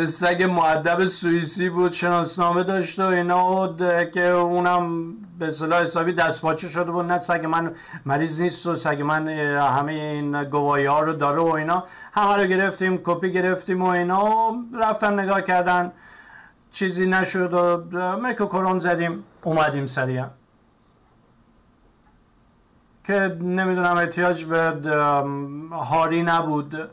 [0.05, 3.73] سگ معدب سوئیسی بود شناسنامه داشت و اینا
[4.05, 7.05] که اونم به صلاح حسابی دستپاچه شده بود.
[7.05, 7.71] نه سگ من
[8.05, 9.27] مریض نیست و سگ من
[9.59, 11.83] همه این گواهی ها رو داره و اینا.
[12.13, 15.91] همه رو گرفتیم کپی گرفتیم و اینا و رفتن نگاه کردن.
[16.71, 20.25] چیزی نشد و مرکو زدیم اومدیم سریع
[23.07, 24.71] که نمی‌دونم احتیاج به
[25.71, 26.89] هاری نبود.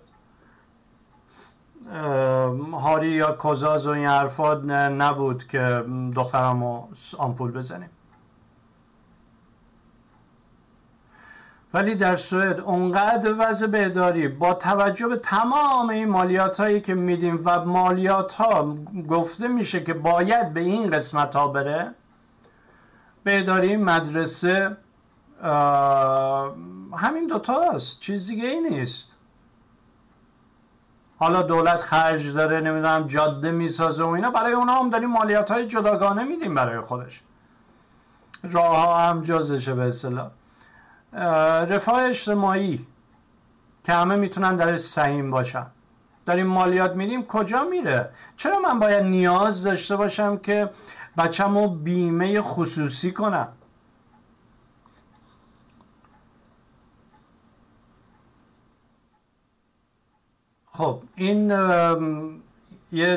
[2.73, 5.85] هاری یا کزاز و این حرفا نبود که
[6.17, 6.89] دخترم رو
[7.19, 7.91] آمپول بزنیم.
[11.75, 17.43] ولی در سوئد اونقدر وضع بهداری با توجه به تمام این مالیات هایی که میدیم
[17.45, 18.77] و مالیات ها
[19.09, 21.95] گفته میشه که باید به این قسمت ها بره
[23.25, 24.77] بهداری مدرسه
[26.97, 29.09] همین دوتاست چیز دیگه ای نیست.
[31.19, 34.31] حالا دولت خرج داره نمی‌دونم جاده می‌سازه و اینا.
[34.31, 37.23] برای اونا هم داریم مالیات های جداگانه میدیم برای خودش.
[38.43, 40.31] راه ها هم جزشه به اصطلاح.
[41.65, 42.87] رفاه اجتماعی
[43.85, 45.67] که همه می‌تونن درش سهیم باشن.
[46.27, 50.71] داریم مالیات میدیم کجا میره؟ چرا من باید نیاز داشته باشم که
[51.19, 53.49] بچه‌مو بیمه خصوصی کنم؟
[60.73, 61.51] خب این
[62.93, 63.17] یه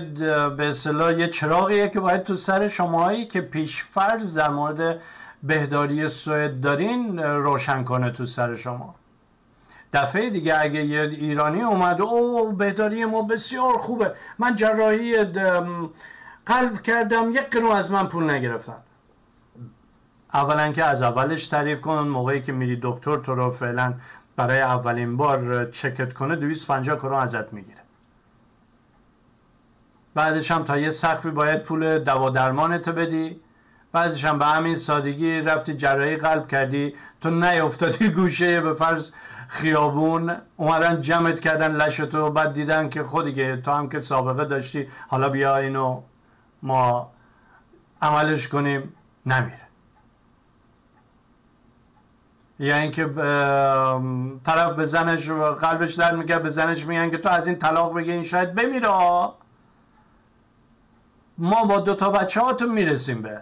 [0.57, 5.01] به اصطلاح یه چراغیه که باید تو سر شماهایی که پیش فرض در مورد
[5.43, 8.95] بهداری سوئد دارین روشن کنه تو سر شما.
[9.93, 15.23] دفعه دیگه اگه یه ایرانی اومد او بهداری ما بسیار خوبه من جراحی
[16.45, 18.77] قلب کردم یک قرو از من پول نگرفتن.
[20.33, 23.93] اولا که از اولش تعریف کنن موقعی که میری دکتر تو رو فعلا
[24.35, 27.81] برای اولین بار چکت کنه 250 کرون ازت می‌گیره.
[30.13, 33.41] بعدش هم تا یه سقفی باید پول دوا درمانتو بدی.
[33.91, 36.95] بعدش هم به همین سادگی رفتی جراحی قلب کردی.
[37.21, 39.11] تو نیافتادی گوشه به فرض
[39.47, 40.35] خیابون.
[40.57, 45.57] اومدن جمعت کردن لشتو بعد دیدن که خودی تو هم که سابقه داشتی حالا بیا
[45.57, 46.01] اینو
[46.63, 47.11] ما
[48.01, 48.93] عملش کنیم.
[49.25, 49.64] نمیره.
[52.59, 53.05] یا اینکه
[54.45, 58.11] طرف به زنش قلبش در میگه به زنش میگن که تو از این طلاق بگی
[58.11, 58.87] این شاید بمیره
[61.37, 63.41] ما با دو تا بچه هاتون می‌رسیم به.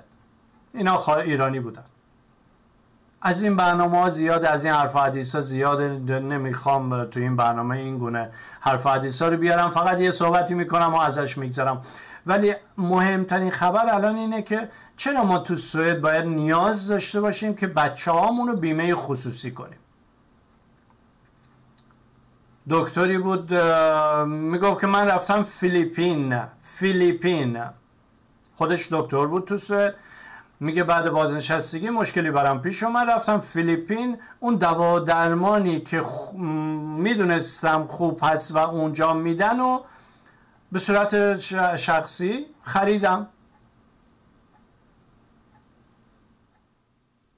[0.73, 1.83] اینا ایرانی بودن.
[3.21, 7.77] از این برنامه ها زیاد از این حرف حدیث ها زیاد نمی‌خوام تو این برنامه
[7.77, 11.81] این گونه حرف حدیث ها رو بیارم فقط یه صحبتی می‌کنم و ازش میگذرم.
[12.25, 17.67] ولی مهمترین خبر الان اینه که چرا ما تو سوئد باید نیاز داشته باشیم که
[17.67, 19.79] بچه رو بیمه خصوصی کنیم؟
[22.69, 23.53] دکتری بود
[24.27, 27.61] می‌گفت که من رفتم فیلیپین فیلیپین
[28.55, 29.95] خودش دکتر بود تو سوئد.
[30.59, 34.17] میگه بعد بازنشستگی مشکلی برام پیش اومد رفتم فیلیپین.
[34.39, 36.33] اون دوا درمانی که خ...
[36.97, 39.79] می‌دونستم خوب هست و اونجا میدن و
[40.71, 41.37] به صورت
[41.75, 43.27] شخصی خریدم.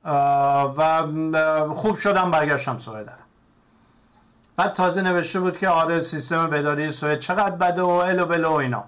[0.05, 3.13] و خوب شدم برگشتم سوئد
[4.57, 8.83] بعد تازه نوشته بود که آره سیستم بداری سوئد چقدر بده و الو بلو اینا.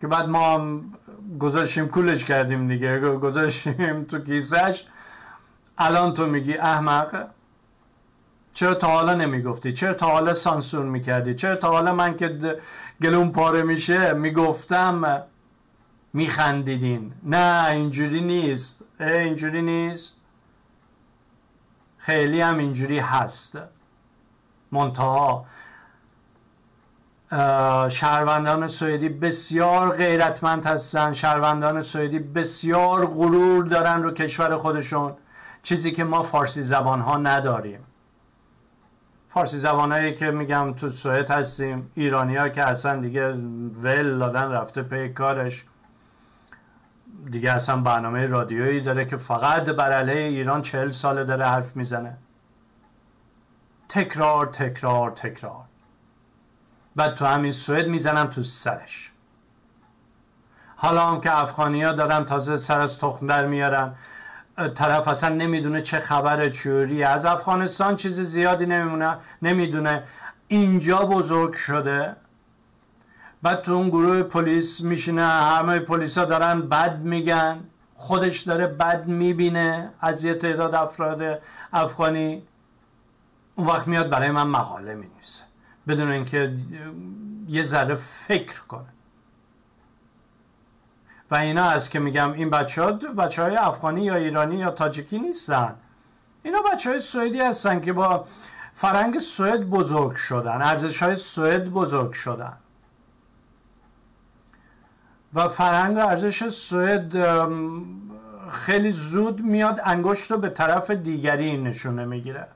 [0.00, 0.94] که بعد ما هم
[1.38, 2.98] گذاشتیم کولش کردیم دیگه.
[2.98, 4.84] گذاشتیم تو کیسش
[5.78, 7.26] الان تو میگی احمق.
[8.54, 12.58] چرا تا حالا نمی‌گفتی؟ چرا تا حالا سانسور می‌کردی؟ چرا تا حالا من که
[13.02, 15.22] گلوم پاره میشه؟ می‌گفتم
[16.12, 17.12] میخندیدین.
[17.22, 18.84] نه اینجوری نیست.
[19.00, 20.16] اینجوری نیست.
[21.98, 23.58] خیلی هم اینجوری هست.
[24.72, 25.46] منتها
[27.88, 31.12] شهروندان سوئدی بسیار غیرتمند هستن.
[31.12, 35.12] شهروندان سوئدی بسیار غرور دارن رو کشور خودشون.
[35.62, 37.80] چیزی که ما فارسی زبان ها نداریم.
[39.28, 43.32] فارسی زبانهایی که میگم تو سوئد هستیم ایرانی ها که اصلا دیگه
[43.82, 45.64] ول دادن رفته پی کارش.
[47.30, 52.16] دیگه اصلا برنامه رادیویی داره که فقط بر علیه ایران چهل ساله داره حرف می‌زنه.
[53.88, 55.64] تکرار تکرار تکرار.
[56.96, 59.12] بعد تو همین سوئد می‌زنم تو سرش.
[60.76, 63.94] حالا هم که افغانی ها دارن تازه سر از تخم در میارن
[64.74, 67.04] طرف اصلا نمی‌دونه چه خبر چوری.
[67.04, 70.04] از افغانستان چیز زیادی نمیمونه نمی‌دونه.
[70.48, 72.16] اینجا بزرگ شده.
[73.42, 77.60] بعد تو اون گروه پلیس میشینه همه پلیس ها دارن بد میگن
[77.94, 82.42] خودش داره بد می‌بینه از یه تعداد افراد افغانی.
[83.56, 85.42] اون وقت میاد برای من مقاله می‌نویسه
[85.88, 86.52] بدون اینکه
[87.48, 88.92] یه ذره فکر کنه.
[91.30, 95.18] و اینا از که میگم این بچه ها بچه های افغانی یا ایرانی یا تاجیکی
[95.18, 95.74] نیستن.
[96.42, 98.26] اینا بچه های سوئدی هستن که با
[98.74, 102.56] فرنگ سوئد بزرگ شدن ارزش های سوئد بزرگ شدن.
[105.34, 107.12] و فرهنگ ارزش سوئد
[108.50, 112.48] خیلی زود میاد انگشت رو به طرف دیگری نشونه می‌گیره.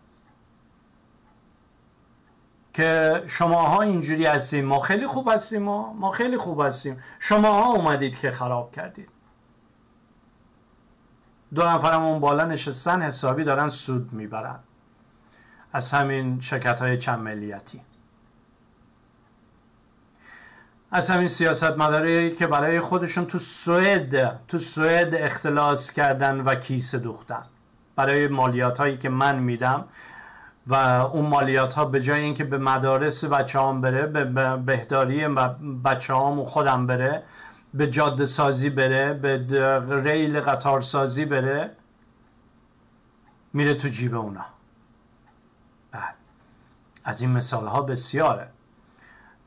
[2.74, 4.64] که شماها اینجوری هستیم.
[4.64, 5.92] ما خیلی خوب هستیم ما.
[5.92, 7.02] ما خیلی خوب هستیم.
[7.18, 9.08] شماها اومدید که خراب کردید.
[11.54, 14.58] دو نفرم اون بالا نشستن حسابی دارن سود می‌برن.
[15.72, 17.80] از همین شرکت های چند ملیتی.
[20.96, 26.98] از همین سیاست مداری که برای خودشون تو سوئد تو سوئد اختلاس کردن و کیسه
[26.98, 27.42] دوختن
[27.96, 29.84] برای مالیات هایی که من میدم
[30.66, 35.28] و اون مالیات ها به جای اینکه به مدارس بچه هم بره به بهداری
[35.84, 37.22] بچه هم و خودم بره
[37.74, 41.70] به جاده سازی بره به ریل قطار سازی بره
[43.52, 44.44] میره تو جیب اونا
[45.92, 46.02] بله.
[47.04, 48.48] از این مثال ها بسیاره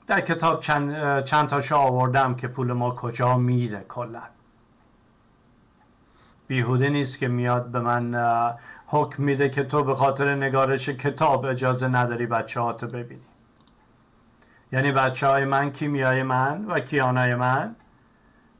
[0.09, 4.21] در کتاب چند, چند تاشو آوردم که پول ما کجا میره کلا.
[6.47, 8.15] بیهوده نیست که میاد به من
[8.87, 13.21] حکم میده که تو به خاطر نگارش کتاب اجازه نداری بچه هاتو ببینی.
[14.71, 17.75] یعنی بچه های من کیمیای من و کیانای من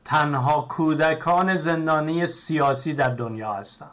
[0.06, 3.92] تنها کودکان زندانی سیاسی در دنیا هستن.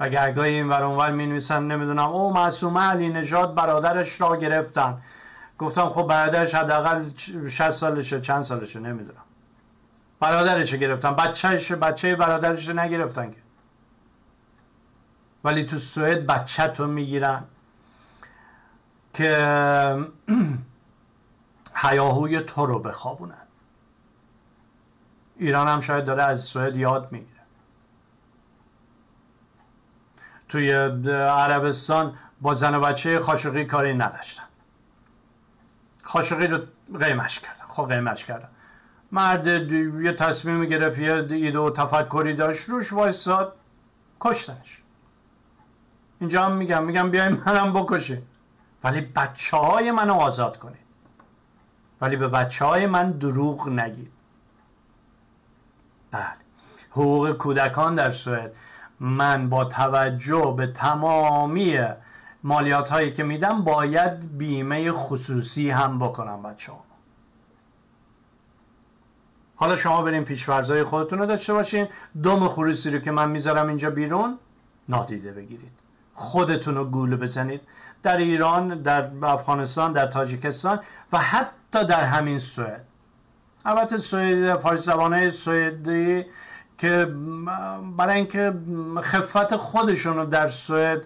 [0.00, 2.08] و گرگاه این ور اونور می نویسن نمی‌دونم.
[2.08, 4.98] او معصومه علی نژاد برادرش را گرفتن.
[5.58, 7.10] گفتم خب برادرش حداقل
[7.48, 9.22] 60 سالشه چند سالشه نمی‌دونم.
[10.20, 13.38] برادرش گرفتن بچهش بچه برادرش نگرفتن که.
[15.44, 17.44] ولی تو سوئد بچه تو می‌گیرن
[19.12, 20.06] که
[21.74, 23.34] حیاهوی تو رو بخوابونن.
[25.36, 27.40] ایران هم شاید داره از سوئد یاد می‌گیره.
[30.48, 30.72] توی
[31.12, 34.47] عربستان با زن و بچه خاشقی کاری نداشتن.
[36.08, 36.58] خاشقی رو
[36.98, 38.48] قیمش کردن خب قیمش کردن
[39.12, 43.56] مرد یه تصمیم گرفت یه ایده و تفکری داشت روش وایستاد
[44.20, 44.82] کشتنش.
[46.20, 48.22] اینجا هم میگم میگم بیایم منم بکشید
[48.84, 50.88] ولی بچه های منو آزاد کنید.
[52.00, 54.12] ولی به بچه های من دروغ نگید.
[56.10, 56.22] بله.
[56.90, 58.56] حقوق کودکان در سوئد.
[59.00, 61.78] من با توجه به تمامی
[62.44, 66.84] مالیات هایی که میدم باید بیمه خصوصی هم بکنم بچه ها.
[69.56, 71.86] حالا شما برین پیشورزهای خودتون رو داشته باشین.
[72.22, 74.38] دم خروسی رو که من می‌ذارم اینجا بیرون
[74.88, 75.72] نادیده بگیرید.
[76.14, 77.60] خودتون رو گوله بزنید.
[78.02, 80.80] در ایران در افغانستان در تاجیکستان
[81.12, 82.84] و حتی در همین سوئد.
[83.64, 86.26] البته سوئد فارسی زبانه سوئدی
[86.78, 87.14] که
[87.96, 88.54] برای اینکه
[89.00, 91.02] خفت خودشون رو در سوئد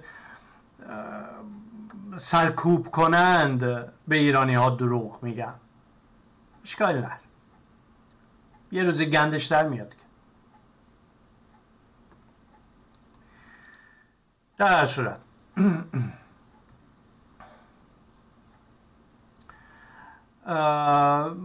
[2.18, 3.60] سرکوب کنند
[4.08, 5.54] به ایرانی ها دروغ میگن.
[6.64, 7.12] اشکالی نه
[8.72, 9.94] یه روزی گندش در میاد
[14.58, 15.18] در صورت.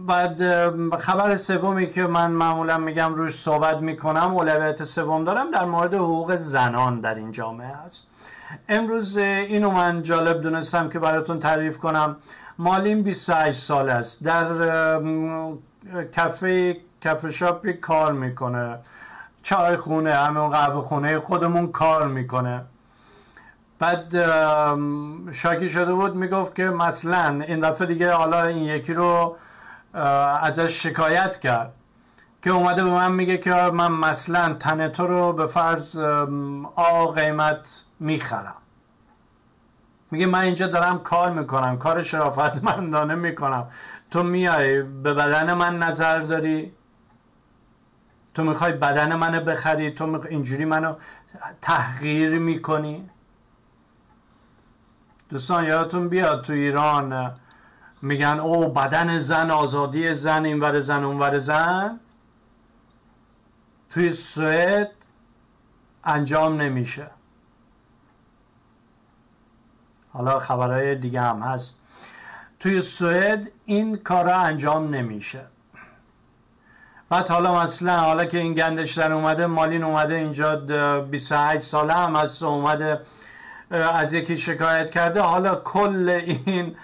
[0.08, 5.94] و خبر سومی که من معمولا میگم روش صحبت می‌کنم اولویت سوم دارم در مورد
[5.94, 8.06] حقوق زنان در این جامعه هست
[8.68, 12.16] امروز اینو من جالب دونستم که براتون تعریف کنم.
[12.58, 14.24] مالین 28 سال است.
[14.24, 14.48] در
[16.16, 18.78] کافه کافه شاپی کار می‌کنه.
[19.42, 22.64] چای خونه همون قهوه خونه خودمون کار می‌کنه.
[23.78, 24.14] بعد
[25.32, 29.36] شاکی شده بود می‌گفت که مثلا این دفعه دیگه حالا این یکی رو
[30.42, 31.72] ازش شکایت کرد.
[32.48, 35.96] که اومده به من میگه که من مثلا تن تو رو به فرض
[36.74, 38.54] آ قیمت می‌خرم.
[40.10, 43.66] میگه من اینجا دارم کار می‌کنم کار شرافت مندانه می‌کنم.
[44.10, 46.72] تو میای به بدن من نظر داری؟
[48.34, 50.94] تو می‌خوای بدن منو بخری؟ تو اینجوری منو
[51.60, 53.10] تحقیر می‌کنی؟
[55.28, 57.34] دوستان یادتون بیاد تو ایران
[58.02, 62.00] میگن او بدن زن آزادی زن اینور زن اونور زن.
[63.90, 64.90] توی سوئد
[66.04, 67.06] انجام نمیشه.
[70.12, 71.80] حالا خبرهای دیگه هم هست.
[72.60, 75.40] توی سوئد این کارا انجام نمیشه.
[77.10, 80.56] بعد حالا مثلا حالا که این گندش در اومده مالین اومده اینجا
[81.00, 83.00] 28 ساله هم هست اومده
[83.70, 85.20] از یکی شکایت کرده.
[85.20, 86.76] حالا کل این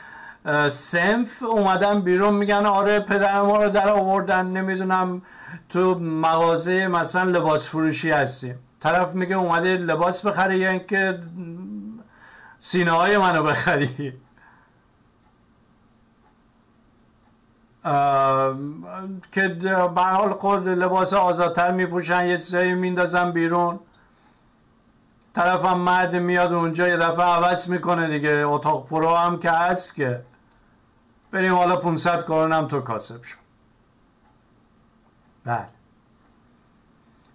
[0.71, 5.23] سنف اومدن بیرون میگن آره پدر ما رو در آوردن نمی‌دونم
[5.69, 11.23] تو مغازه مثلا لباس فروشی هستیم طرف میگه اومده لباس بخره یا اینکه
[12.61, 14.13] سینه های منو بخری.
[19.33, 19.49] که
[19.95, 23.81] به حال خود لباس آزادتر میپوشن یه چیزایی میندازن بیرون.
[25.35, 28.31] طرفم مرد میاد اونجا یه دفعه عوض می‌کنه دیگه.
[28.47, 30.23] اتاق پرو هم که هست که.
[31.31, 33.44] بریم حالا 500 هم تو کاسب شو.
[35.45, 35.67] بله.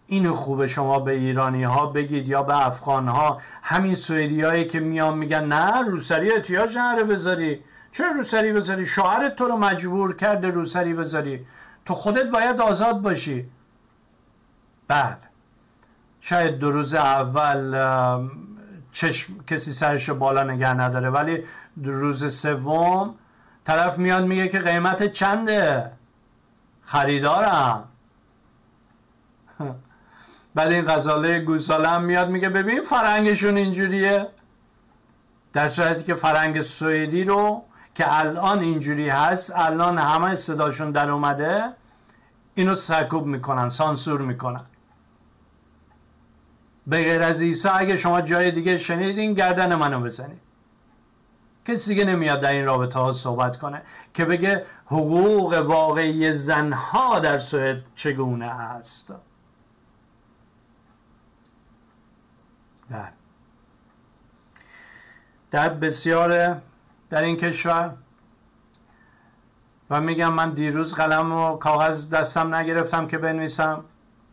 [0.08, 4.80] اینو خوبه شما به ایرانی ها بگید یا به افغان ها همین سوئدی هایی که
[4.80, 7.64] میان میگن نه روسری احتیاج نره بذاری.
[7.92, 11.46] چرا روسری بذاری؟ شوهرت تو رو مجبور کرده روسری بذاری.
[11.86, 13.50] تو خودت باید آزاد باشی.
[14.88, 15.18] بله.
[16.22, 17.78] شاید دو روز اول
[18.92, 21.44] چشم کسی سرش بالا نگه نداره ولی
[21.84, 23.16] روز سوم
[23.64, 25.92] طرف میاد میگه که قیمت چنده؟
[26.82, 27.84] خریدارم.
[30.60, 34.28] بعد این غزاله گوساله هم میاد میگه ببین فرنگشون اینجوریه.
[35.54, 37.64] در صورتی که فرنگ سوئدی رو
[37.96, 41.64] که الان اینجوری هست الان همه صداشون در اومده
[42.56, 44.66] اینو سرکوب می‌کنن سانسور می‌کنن.
[46.88, 50.42] به غیر از عیسی اگه شما جای دیگه شنیدین گردن منو بزنید.
[51.66, 53.82] کسی دیگه نمیاد در این رابطه ها صحبت کنه
[54.14, 59.14] که بگه حقوق واقعی زنها در سوئد چگونه است؟
[65.52, 66.62] در بسیار
[67.10, 67.94] در این کشور
[69.90, 73.84] و میگم من دیروز قلم و کاغذ دستم نگرفتم که بنویسم.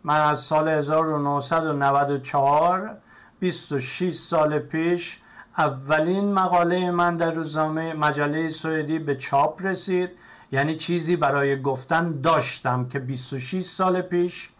[0.04, 2.96] من از سال 1994
[3.40, 5.18] 26 سال پیش
[5.58, 10.10] اولین مقاله من در روزنامه مجله سوئدی به چاپ رسید.
[10.52, 14.50] یعنی چیزی برای گفتن داشتم که 26 سال پیش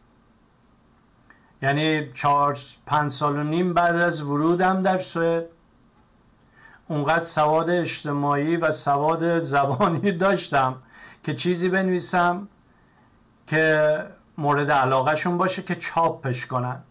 [1.62, 5.46] یعنی 4 5 سال و نیم بعد از ورودم در سوئد
[6.88, 10.76] اونقدر سواد اجتماعی و سواد زبانی داشتم
[11.24, 12.48] که چیزی بنویسم
[13.46, 14.06] که
[14.38, 16.82] مورد علاقهشون باشه که چاپش کنن.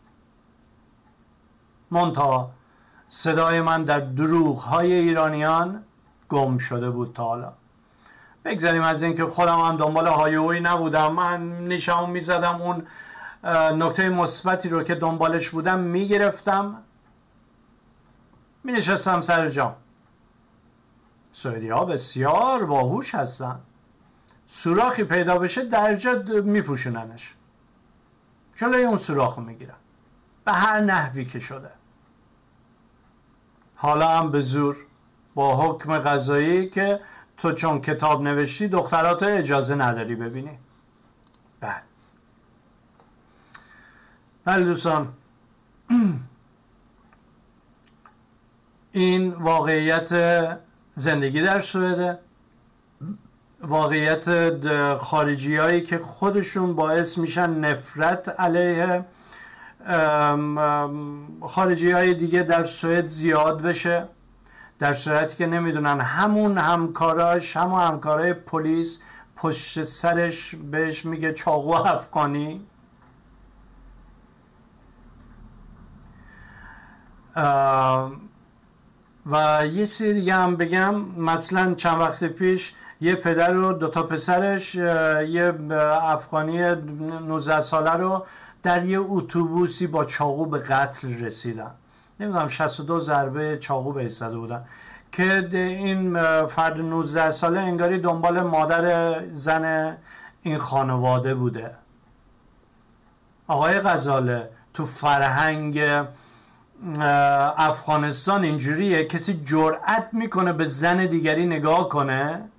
[1.91, 2.51] منتها
[3.07, 5.83] صدای من در دروغ های ایرانیان
[6.29, 7.53] گم شده بود تا حالا.
[8.45, 11.13] بگذاریم از اینکه خودم هم دنبال هایوی نبودم.
[11.13, 12.87] من نیشم می‌زدم اون
[13.81, 16.77] نکته مثبتی رو که دنبالش بودم می‌گرفتم.
[18.63, 19.75] می نشستم سر جام.
[21.35, 23.59] سوئدی ها بسیار باهوش هستن.
[24.47, 27.33] سوراخی پیدا بشه درجا میپوشوننش.
[28.55, 29.75] جلوی اون سوراخ می‌گیرن.
[30.45, 31.71] به هر نحوی که شده.
[33.75, 34.77] حالا هم به زور
[35.35, 36.99] با حکم قضایی که
[37.37, 40.59] تو چون کتاب نوشتی دخترات اجازه نداری ببینی.
[41.59, 41.81] بله.
[44.45, 45.13] بله دوستان.
[48.91, 50.11] این واقعیت
[50.95, 52.19] زندگی در سوئده.
[53.61, 59.05] واقعیت خارجی هایی که خودشون باعث میشن نفرت علیه
[61.41, 64.07] خارجی های دیگه در سوئد زیاد بشه.
[64.79, 68.99] در صورتی که نمی‌دونن همون همکاراش همون همکارای پلیس
[69.35, 72.61] پشت سرش بهش میگه چاقو افغانی.
[79.25, 80.95] و یه چیز دیگه هم بگم.
[81.17, 85.53] مثلا چند وقت پیش یه پدر دو تا پسرش یه
[86.01, 88.25] افغانی 19 ساله رو
[88.63, 91.71] در یه اتوبوسی با چاقو به قتل رسیدن.
[92.19, 94.65] نمی‌دونم 62 ضربه چاقو به زده بودن.
[95.11, 99.97] که این فرد 19 ساله انگاری دنبال مادر زن
[100.41, 101.71] این خانواده بوده.
[103.47, 105.81] آقای غزاله تو فرهنگ
[107.57, 109.05] افغانستان اینجوریه.
[109.05, 112.49] کسی جرأت می‌کنه به زن دیگری نگاه کنه؟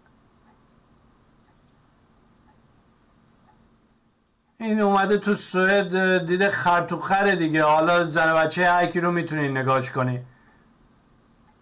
[4.61, 7.65] این اومده تو سوئد دیده خر تو خره دیگه.
[7.65, 10.21] حالا زن بچه هرکی رو می‌تونی نگاهش کنی.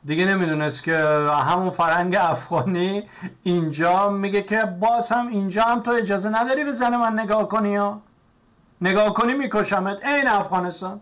[0.04, 0.98] دیگه نمی‌دونست که
[1.28, 3.08] همون فرنگ افغانی
[3.42, 7.70] اینجا میگه که باز هم اینجا هم تو اجازه نداری به زن من نگاه کنی
[7.70, 8.00] یا
[8.80, 10.04] نگاه کنی میکشمت.
[10.04, 11.00] این افغانستان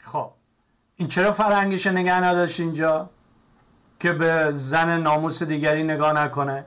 [0.00, 0.30] خب
[1.00, 3.10] این چرا فرهنگش نگه نداشت اینجا
[4.00, 6.64] که به زن ناموس دیگری نگاه نکنه؟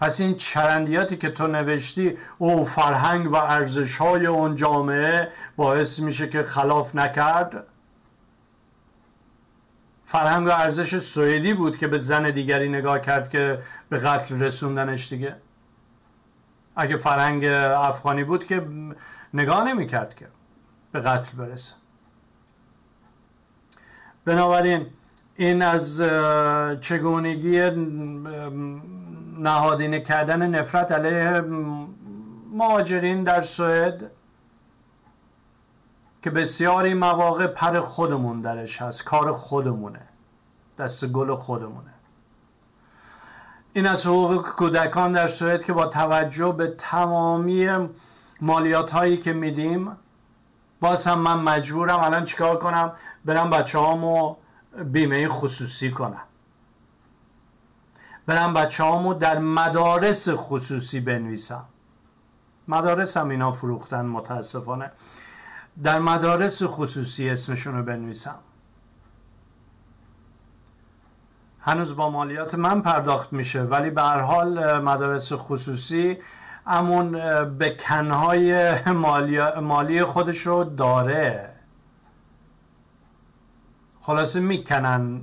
[0.00, 6.28] پس این چرندیاتی که تو نوشتی او فرهنگ و ارزش های اون جامعه باعث میشه
[6.28, 7.66] که خلاف نکرد؟
[10.04, 15.08] فرهنگ و ارزش سوئدی بود که به زن دیگری نگاه کرد که به قتل رسوندنش
[15.08, 15.36] دیگه.
[16.76, 18.66] اگه فرهنگ افغانی بود که
[19.34, 20.28] نگاه نمی‌کرد که
[20.92, 21.83] به قتل برسه.
[24.24, 24.86] بنابراین
[25.36, 26.02] این از
[26.80, 27.70] چگونگی
[29.38, 31.40] نهادینه کردن نفرت علیه
[32.52, 34.10] مهاجرین در سوئد
[36.22, 40.00] که بسیاری مواقع پر خودمون درش هست کار خودمونه
[40.78, 41.90] دست گل خودمونه.
[43.72, 47.88] این از حقوق کودکان در سوئد که با توجه به تمامی
[48.40, 49.90] مالیات هایی که میدیم
[50.84, 52.92] باز هم من مجبورم الان چیکار کنم؟
[53.24, 54.36] برم بچه هامو
[54.84, 56.22] بیمه خصوصی کنم.
[58.26, 61.64] برم بچه هامو در مدارس خصوصی بنویسم.
[62.68, 64.92] مدارس هم اینا فروختن متاسفانه.
[65.82, 68.38] در مدارس خصوصی اسمشون رو بنویسم.
[71.60, 76.18] هنوز با مالیات من پرداخت میشه ولی به هر حال مدارس خصوصی
[76.66, 77.12] امون
[77.58, 77.76] به
[78.86, 81.50] مالی, مالی خودش رو داره.
[84.00, 85.20] خلاصه می‌کنن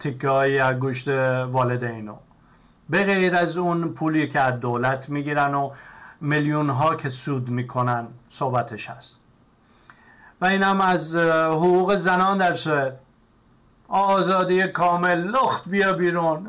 [0.00, 2.16] تکه های گوشت والدینو.
[2.90, 5.70] به غیر از اون پولی که از دولت می‌گیرن و
[6.20, 9.16] میلیون ها که سود می‌کنن صحبتش هست.
[10.40, 12.98] و این هم از حقوق زنان در سوئد.
[13.88, 16.46] آزادی کامل لخت بیا بیرون.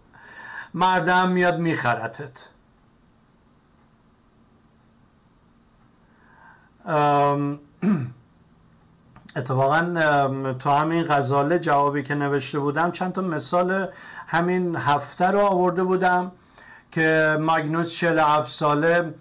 [0.74, 2.49] مردم میاد میخرتت.
[9.36, 9.80] اتفاقا
[10.58, 13.88] تو همین غزاله جوابی که نوشته بودم چند تا مثال
[14.26, 16.32] همین هفته رو آورده بودم
[16.92, 19.14] که ماگنوس 47 ساله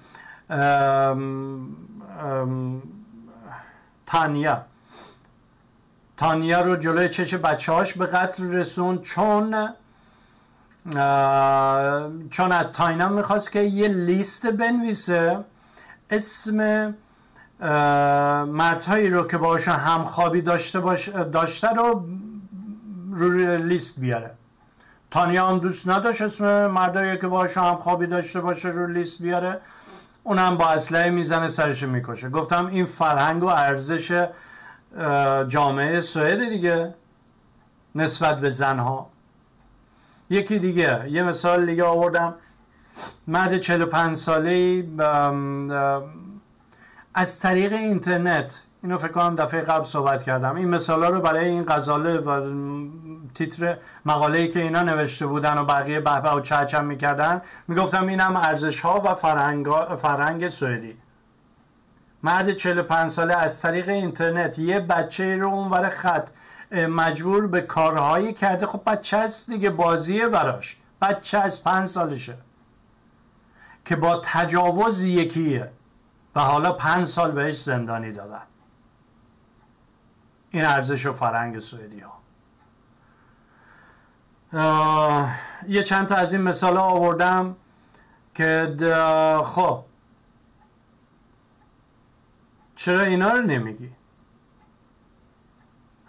[4.05, 4.61] تانیا.
[6.17, 9.73] تانیا رو جلوی چش بچه هاش به قتل رسون چون
[12.29, 15.39] چون از تاینا می‌خواست که یه لیست بنویسه
[16.09, 16.93] اسم
[17.59, 22.05] مردهایی رو که باشون همخوابی داشته, باش داشته رو
[23.11, 24.31] روی لیست بیاره.
[25.11, 29.59] تانیا هم دوست نداشت اسم مردایی که باشون همخوابی داشته باشه رو لیست بیاره.
[30.23, 32.29] اونم با اسلحه می‌زنه سرش می‌کشه.
[32.29, 34.27] گفتم این فرهنگ و ارزش
[35.47, 36.93] جامعه سوئد دیگه
[37.95, 39.09] نسبت به زنها.
[40.29, 42.35] یکی دیگه یه مثال دیگه آوردم.
[43.27, 44.83] مرد 45 ساله
[47.19, 50.55] از طریق اینترنت اینو فکر کنم دفعه قبل صحبت کردم.
[50.55, 52.53] این مثالا رو برای این غزاله و
[53.35, 58.35] تیتر مقاله‌ای که اینا نوشته بودن و بقیه بحبه و چهچم می‌کردن می‌گفتم این هم
[58.35, 59.67] ارزش ها و فرهنگ,
[60.01, 60.97] فرهنگ سوئدی.
[62.23, 66.29] مرد 45 ساله از طریق اینترنت یه بچه رو اونور خط
[66.71, 68.65] مجبور به کارهایی کرده.
[68.65, 70.77] خب بچه هست دیگه بازیه براش.
[71.01, 72.35] بچه از پنج سالشه.
[73.85, 75.71] که با تجاوز یکیه.
[76.35, 78.41] و حالا پنج سال بهش زندانی دادن.
[80.51, 82.19] این ارزش و فرنگ سوئدی ها.
[85.67, 87.55] یه چند تا از این مثال آوردم
[88.35, 88.75] که
[89.45, 89.83] خب
[92.75, 93.91] چرا اینا رو نمیگی؟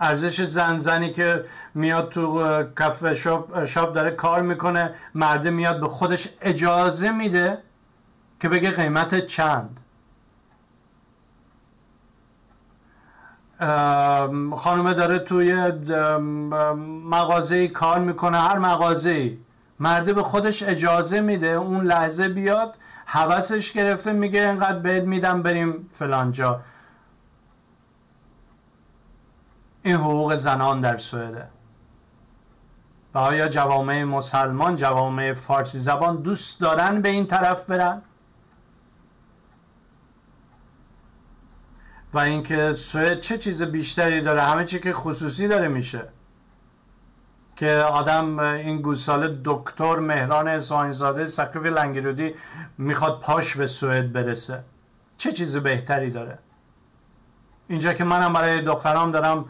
[0.00, 1.44] ارزش زن زنی که
[1.74, 7.58] میاد تو کافه شاپ, شاپ داره کار می‌کنه مرده میاد به خودش اجازه میده
[8.40, 9.80] که بگه قیمت چند.
[14.56, 15.54] خانومه داره توی
[17.10, 19.38] مغازه کار می‌کنه هر مغازه
[19.80, 22.74] مرده به خودش اجازه میده اون لحظه بیاد
[23.06, 26.60] حوثش گرفته میگه اینقدر بهت میدم بریم فلانجا
[29.82, 31.46] این حقوق زنان در سوئده.
[33.14, 38.02] و آیا جوامع مسلمان جوامع فارسی زبان دوست دارن به این طرف برن؟
[42.14, 46.02] و اینکه سوئد چه چیز بیشتری داره؟ همه چی که خصوصی داره میشه.
[47.56, 52.34] که آدم این گوساله دکتر مهران اسماعیلزاده سقیف لنگرودی
[52.78, 54.64] می‌خواد پاش به سوئد برسه.
[55.16, 56.38] چه چیز بهتری داره؟
[57.68, 59.44] اینجا که منم برای دخترام دارم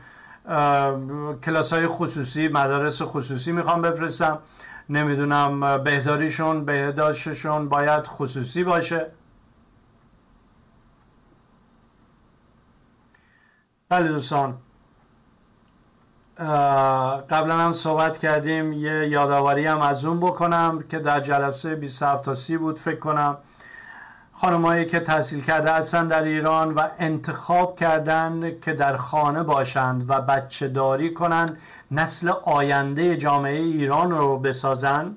[1.45, 4.39] کلاس های خصوصی مدارس خصوصی می‌خوام بفرستم.
[4.89, 9.07] نمی‌دونم بهداریشون بهداشتشون باید خصوصی باشه.
[13.91, 14.55] بله دوستان.
[17.31, 22.35] قبلا هم صحبت کردیم یه یادآوری هم از اون بکنم که در جلسه 27 تا
[22.35, 23.39] 30 بود فکر کنم.
[24.33, 30.21] خانمایی که تحصیل کرده هستن در ایران و انتخاب کردن که در خانه باشند و
[30.21, 31.59] بچه داری کنند
[31.91, 35.15] نسل آینده جامعه ایران رو بسازن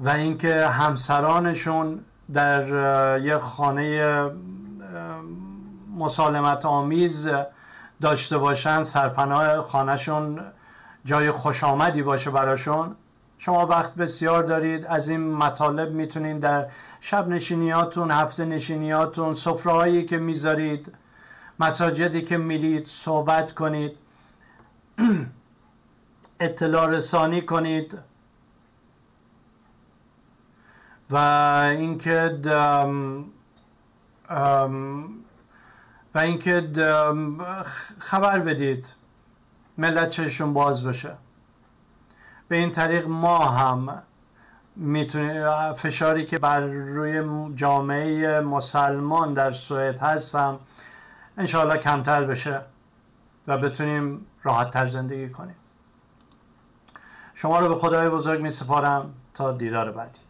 [0.00, 2.00] و اینکه همسرانشون
[2.32, 2.66] در
[3.22, 4.30] یه خانه
[5.94, 7.28] مسالمت آمیز
[8.00, 10.40] داشته باشن سرپناه خانهشون
[11.04, 12.96] جای خوش آمدی باشه براشون.
[13.38, 14.86] شما وقت بسیار دارید.
[14.86, 16.66] از این مطالب می‌تونید در
[17.00, 20.92] شب نشینیاتون هفته نشینیاتون سفرهایی که می‌ذارید
[21.60, 23.96] مساجدی که میرید صحبت کنید
[26.40, 27.98] اطلاع رسانی کنید
[31.10, 31.16] و
[31.70, 32.28] اینکه
[36.14, 36.60] و اینکه
[37.98, 38.92] خبر بدید
[39.78, 41.16] ملت چشون باز بشه.
[42.48, 44.02] به این طریق ما هم
[44.76, 50.58] می‌تونیم فشاری که بر روی جامعه مسلمان در سوئد هستم
[51.38, 52.60] انشاءالله کمتر بشه
[53.46, 55.56] و بتونیم راحت تر زندگی کنیم.
[57.34, 60.23] شما رو به خدای بزرگ می سپارم تا دیدار بعدی.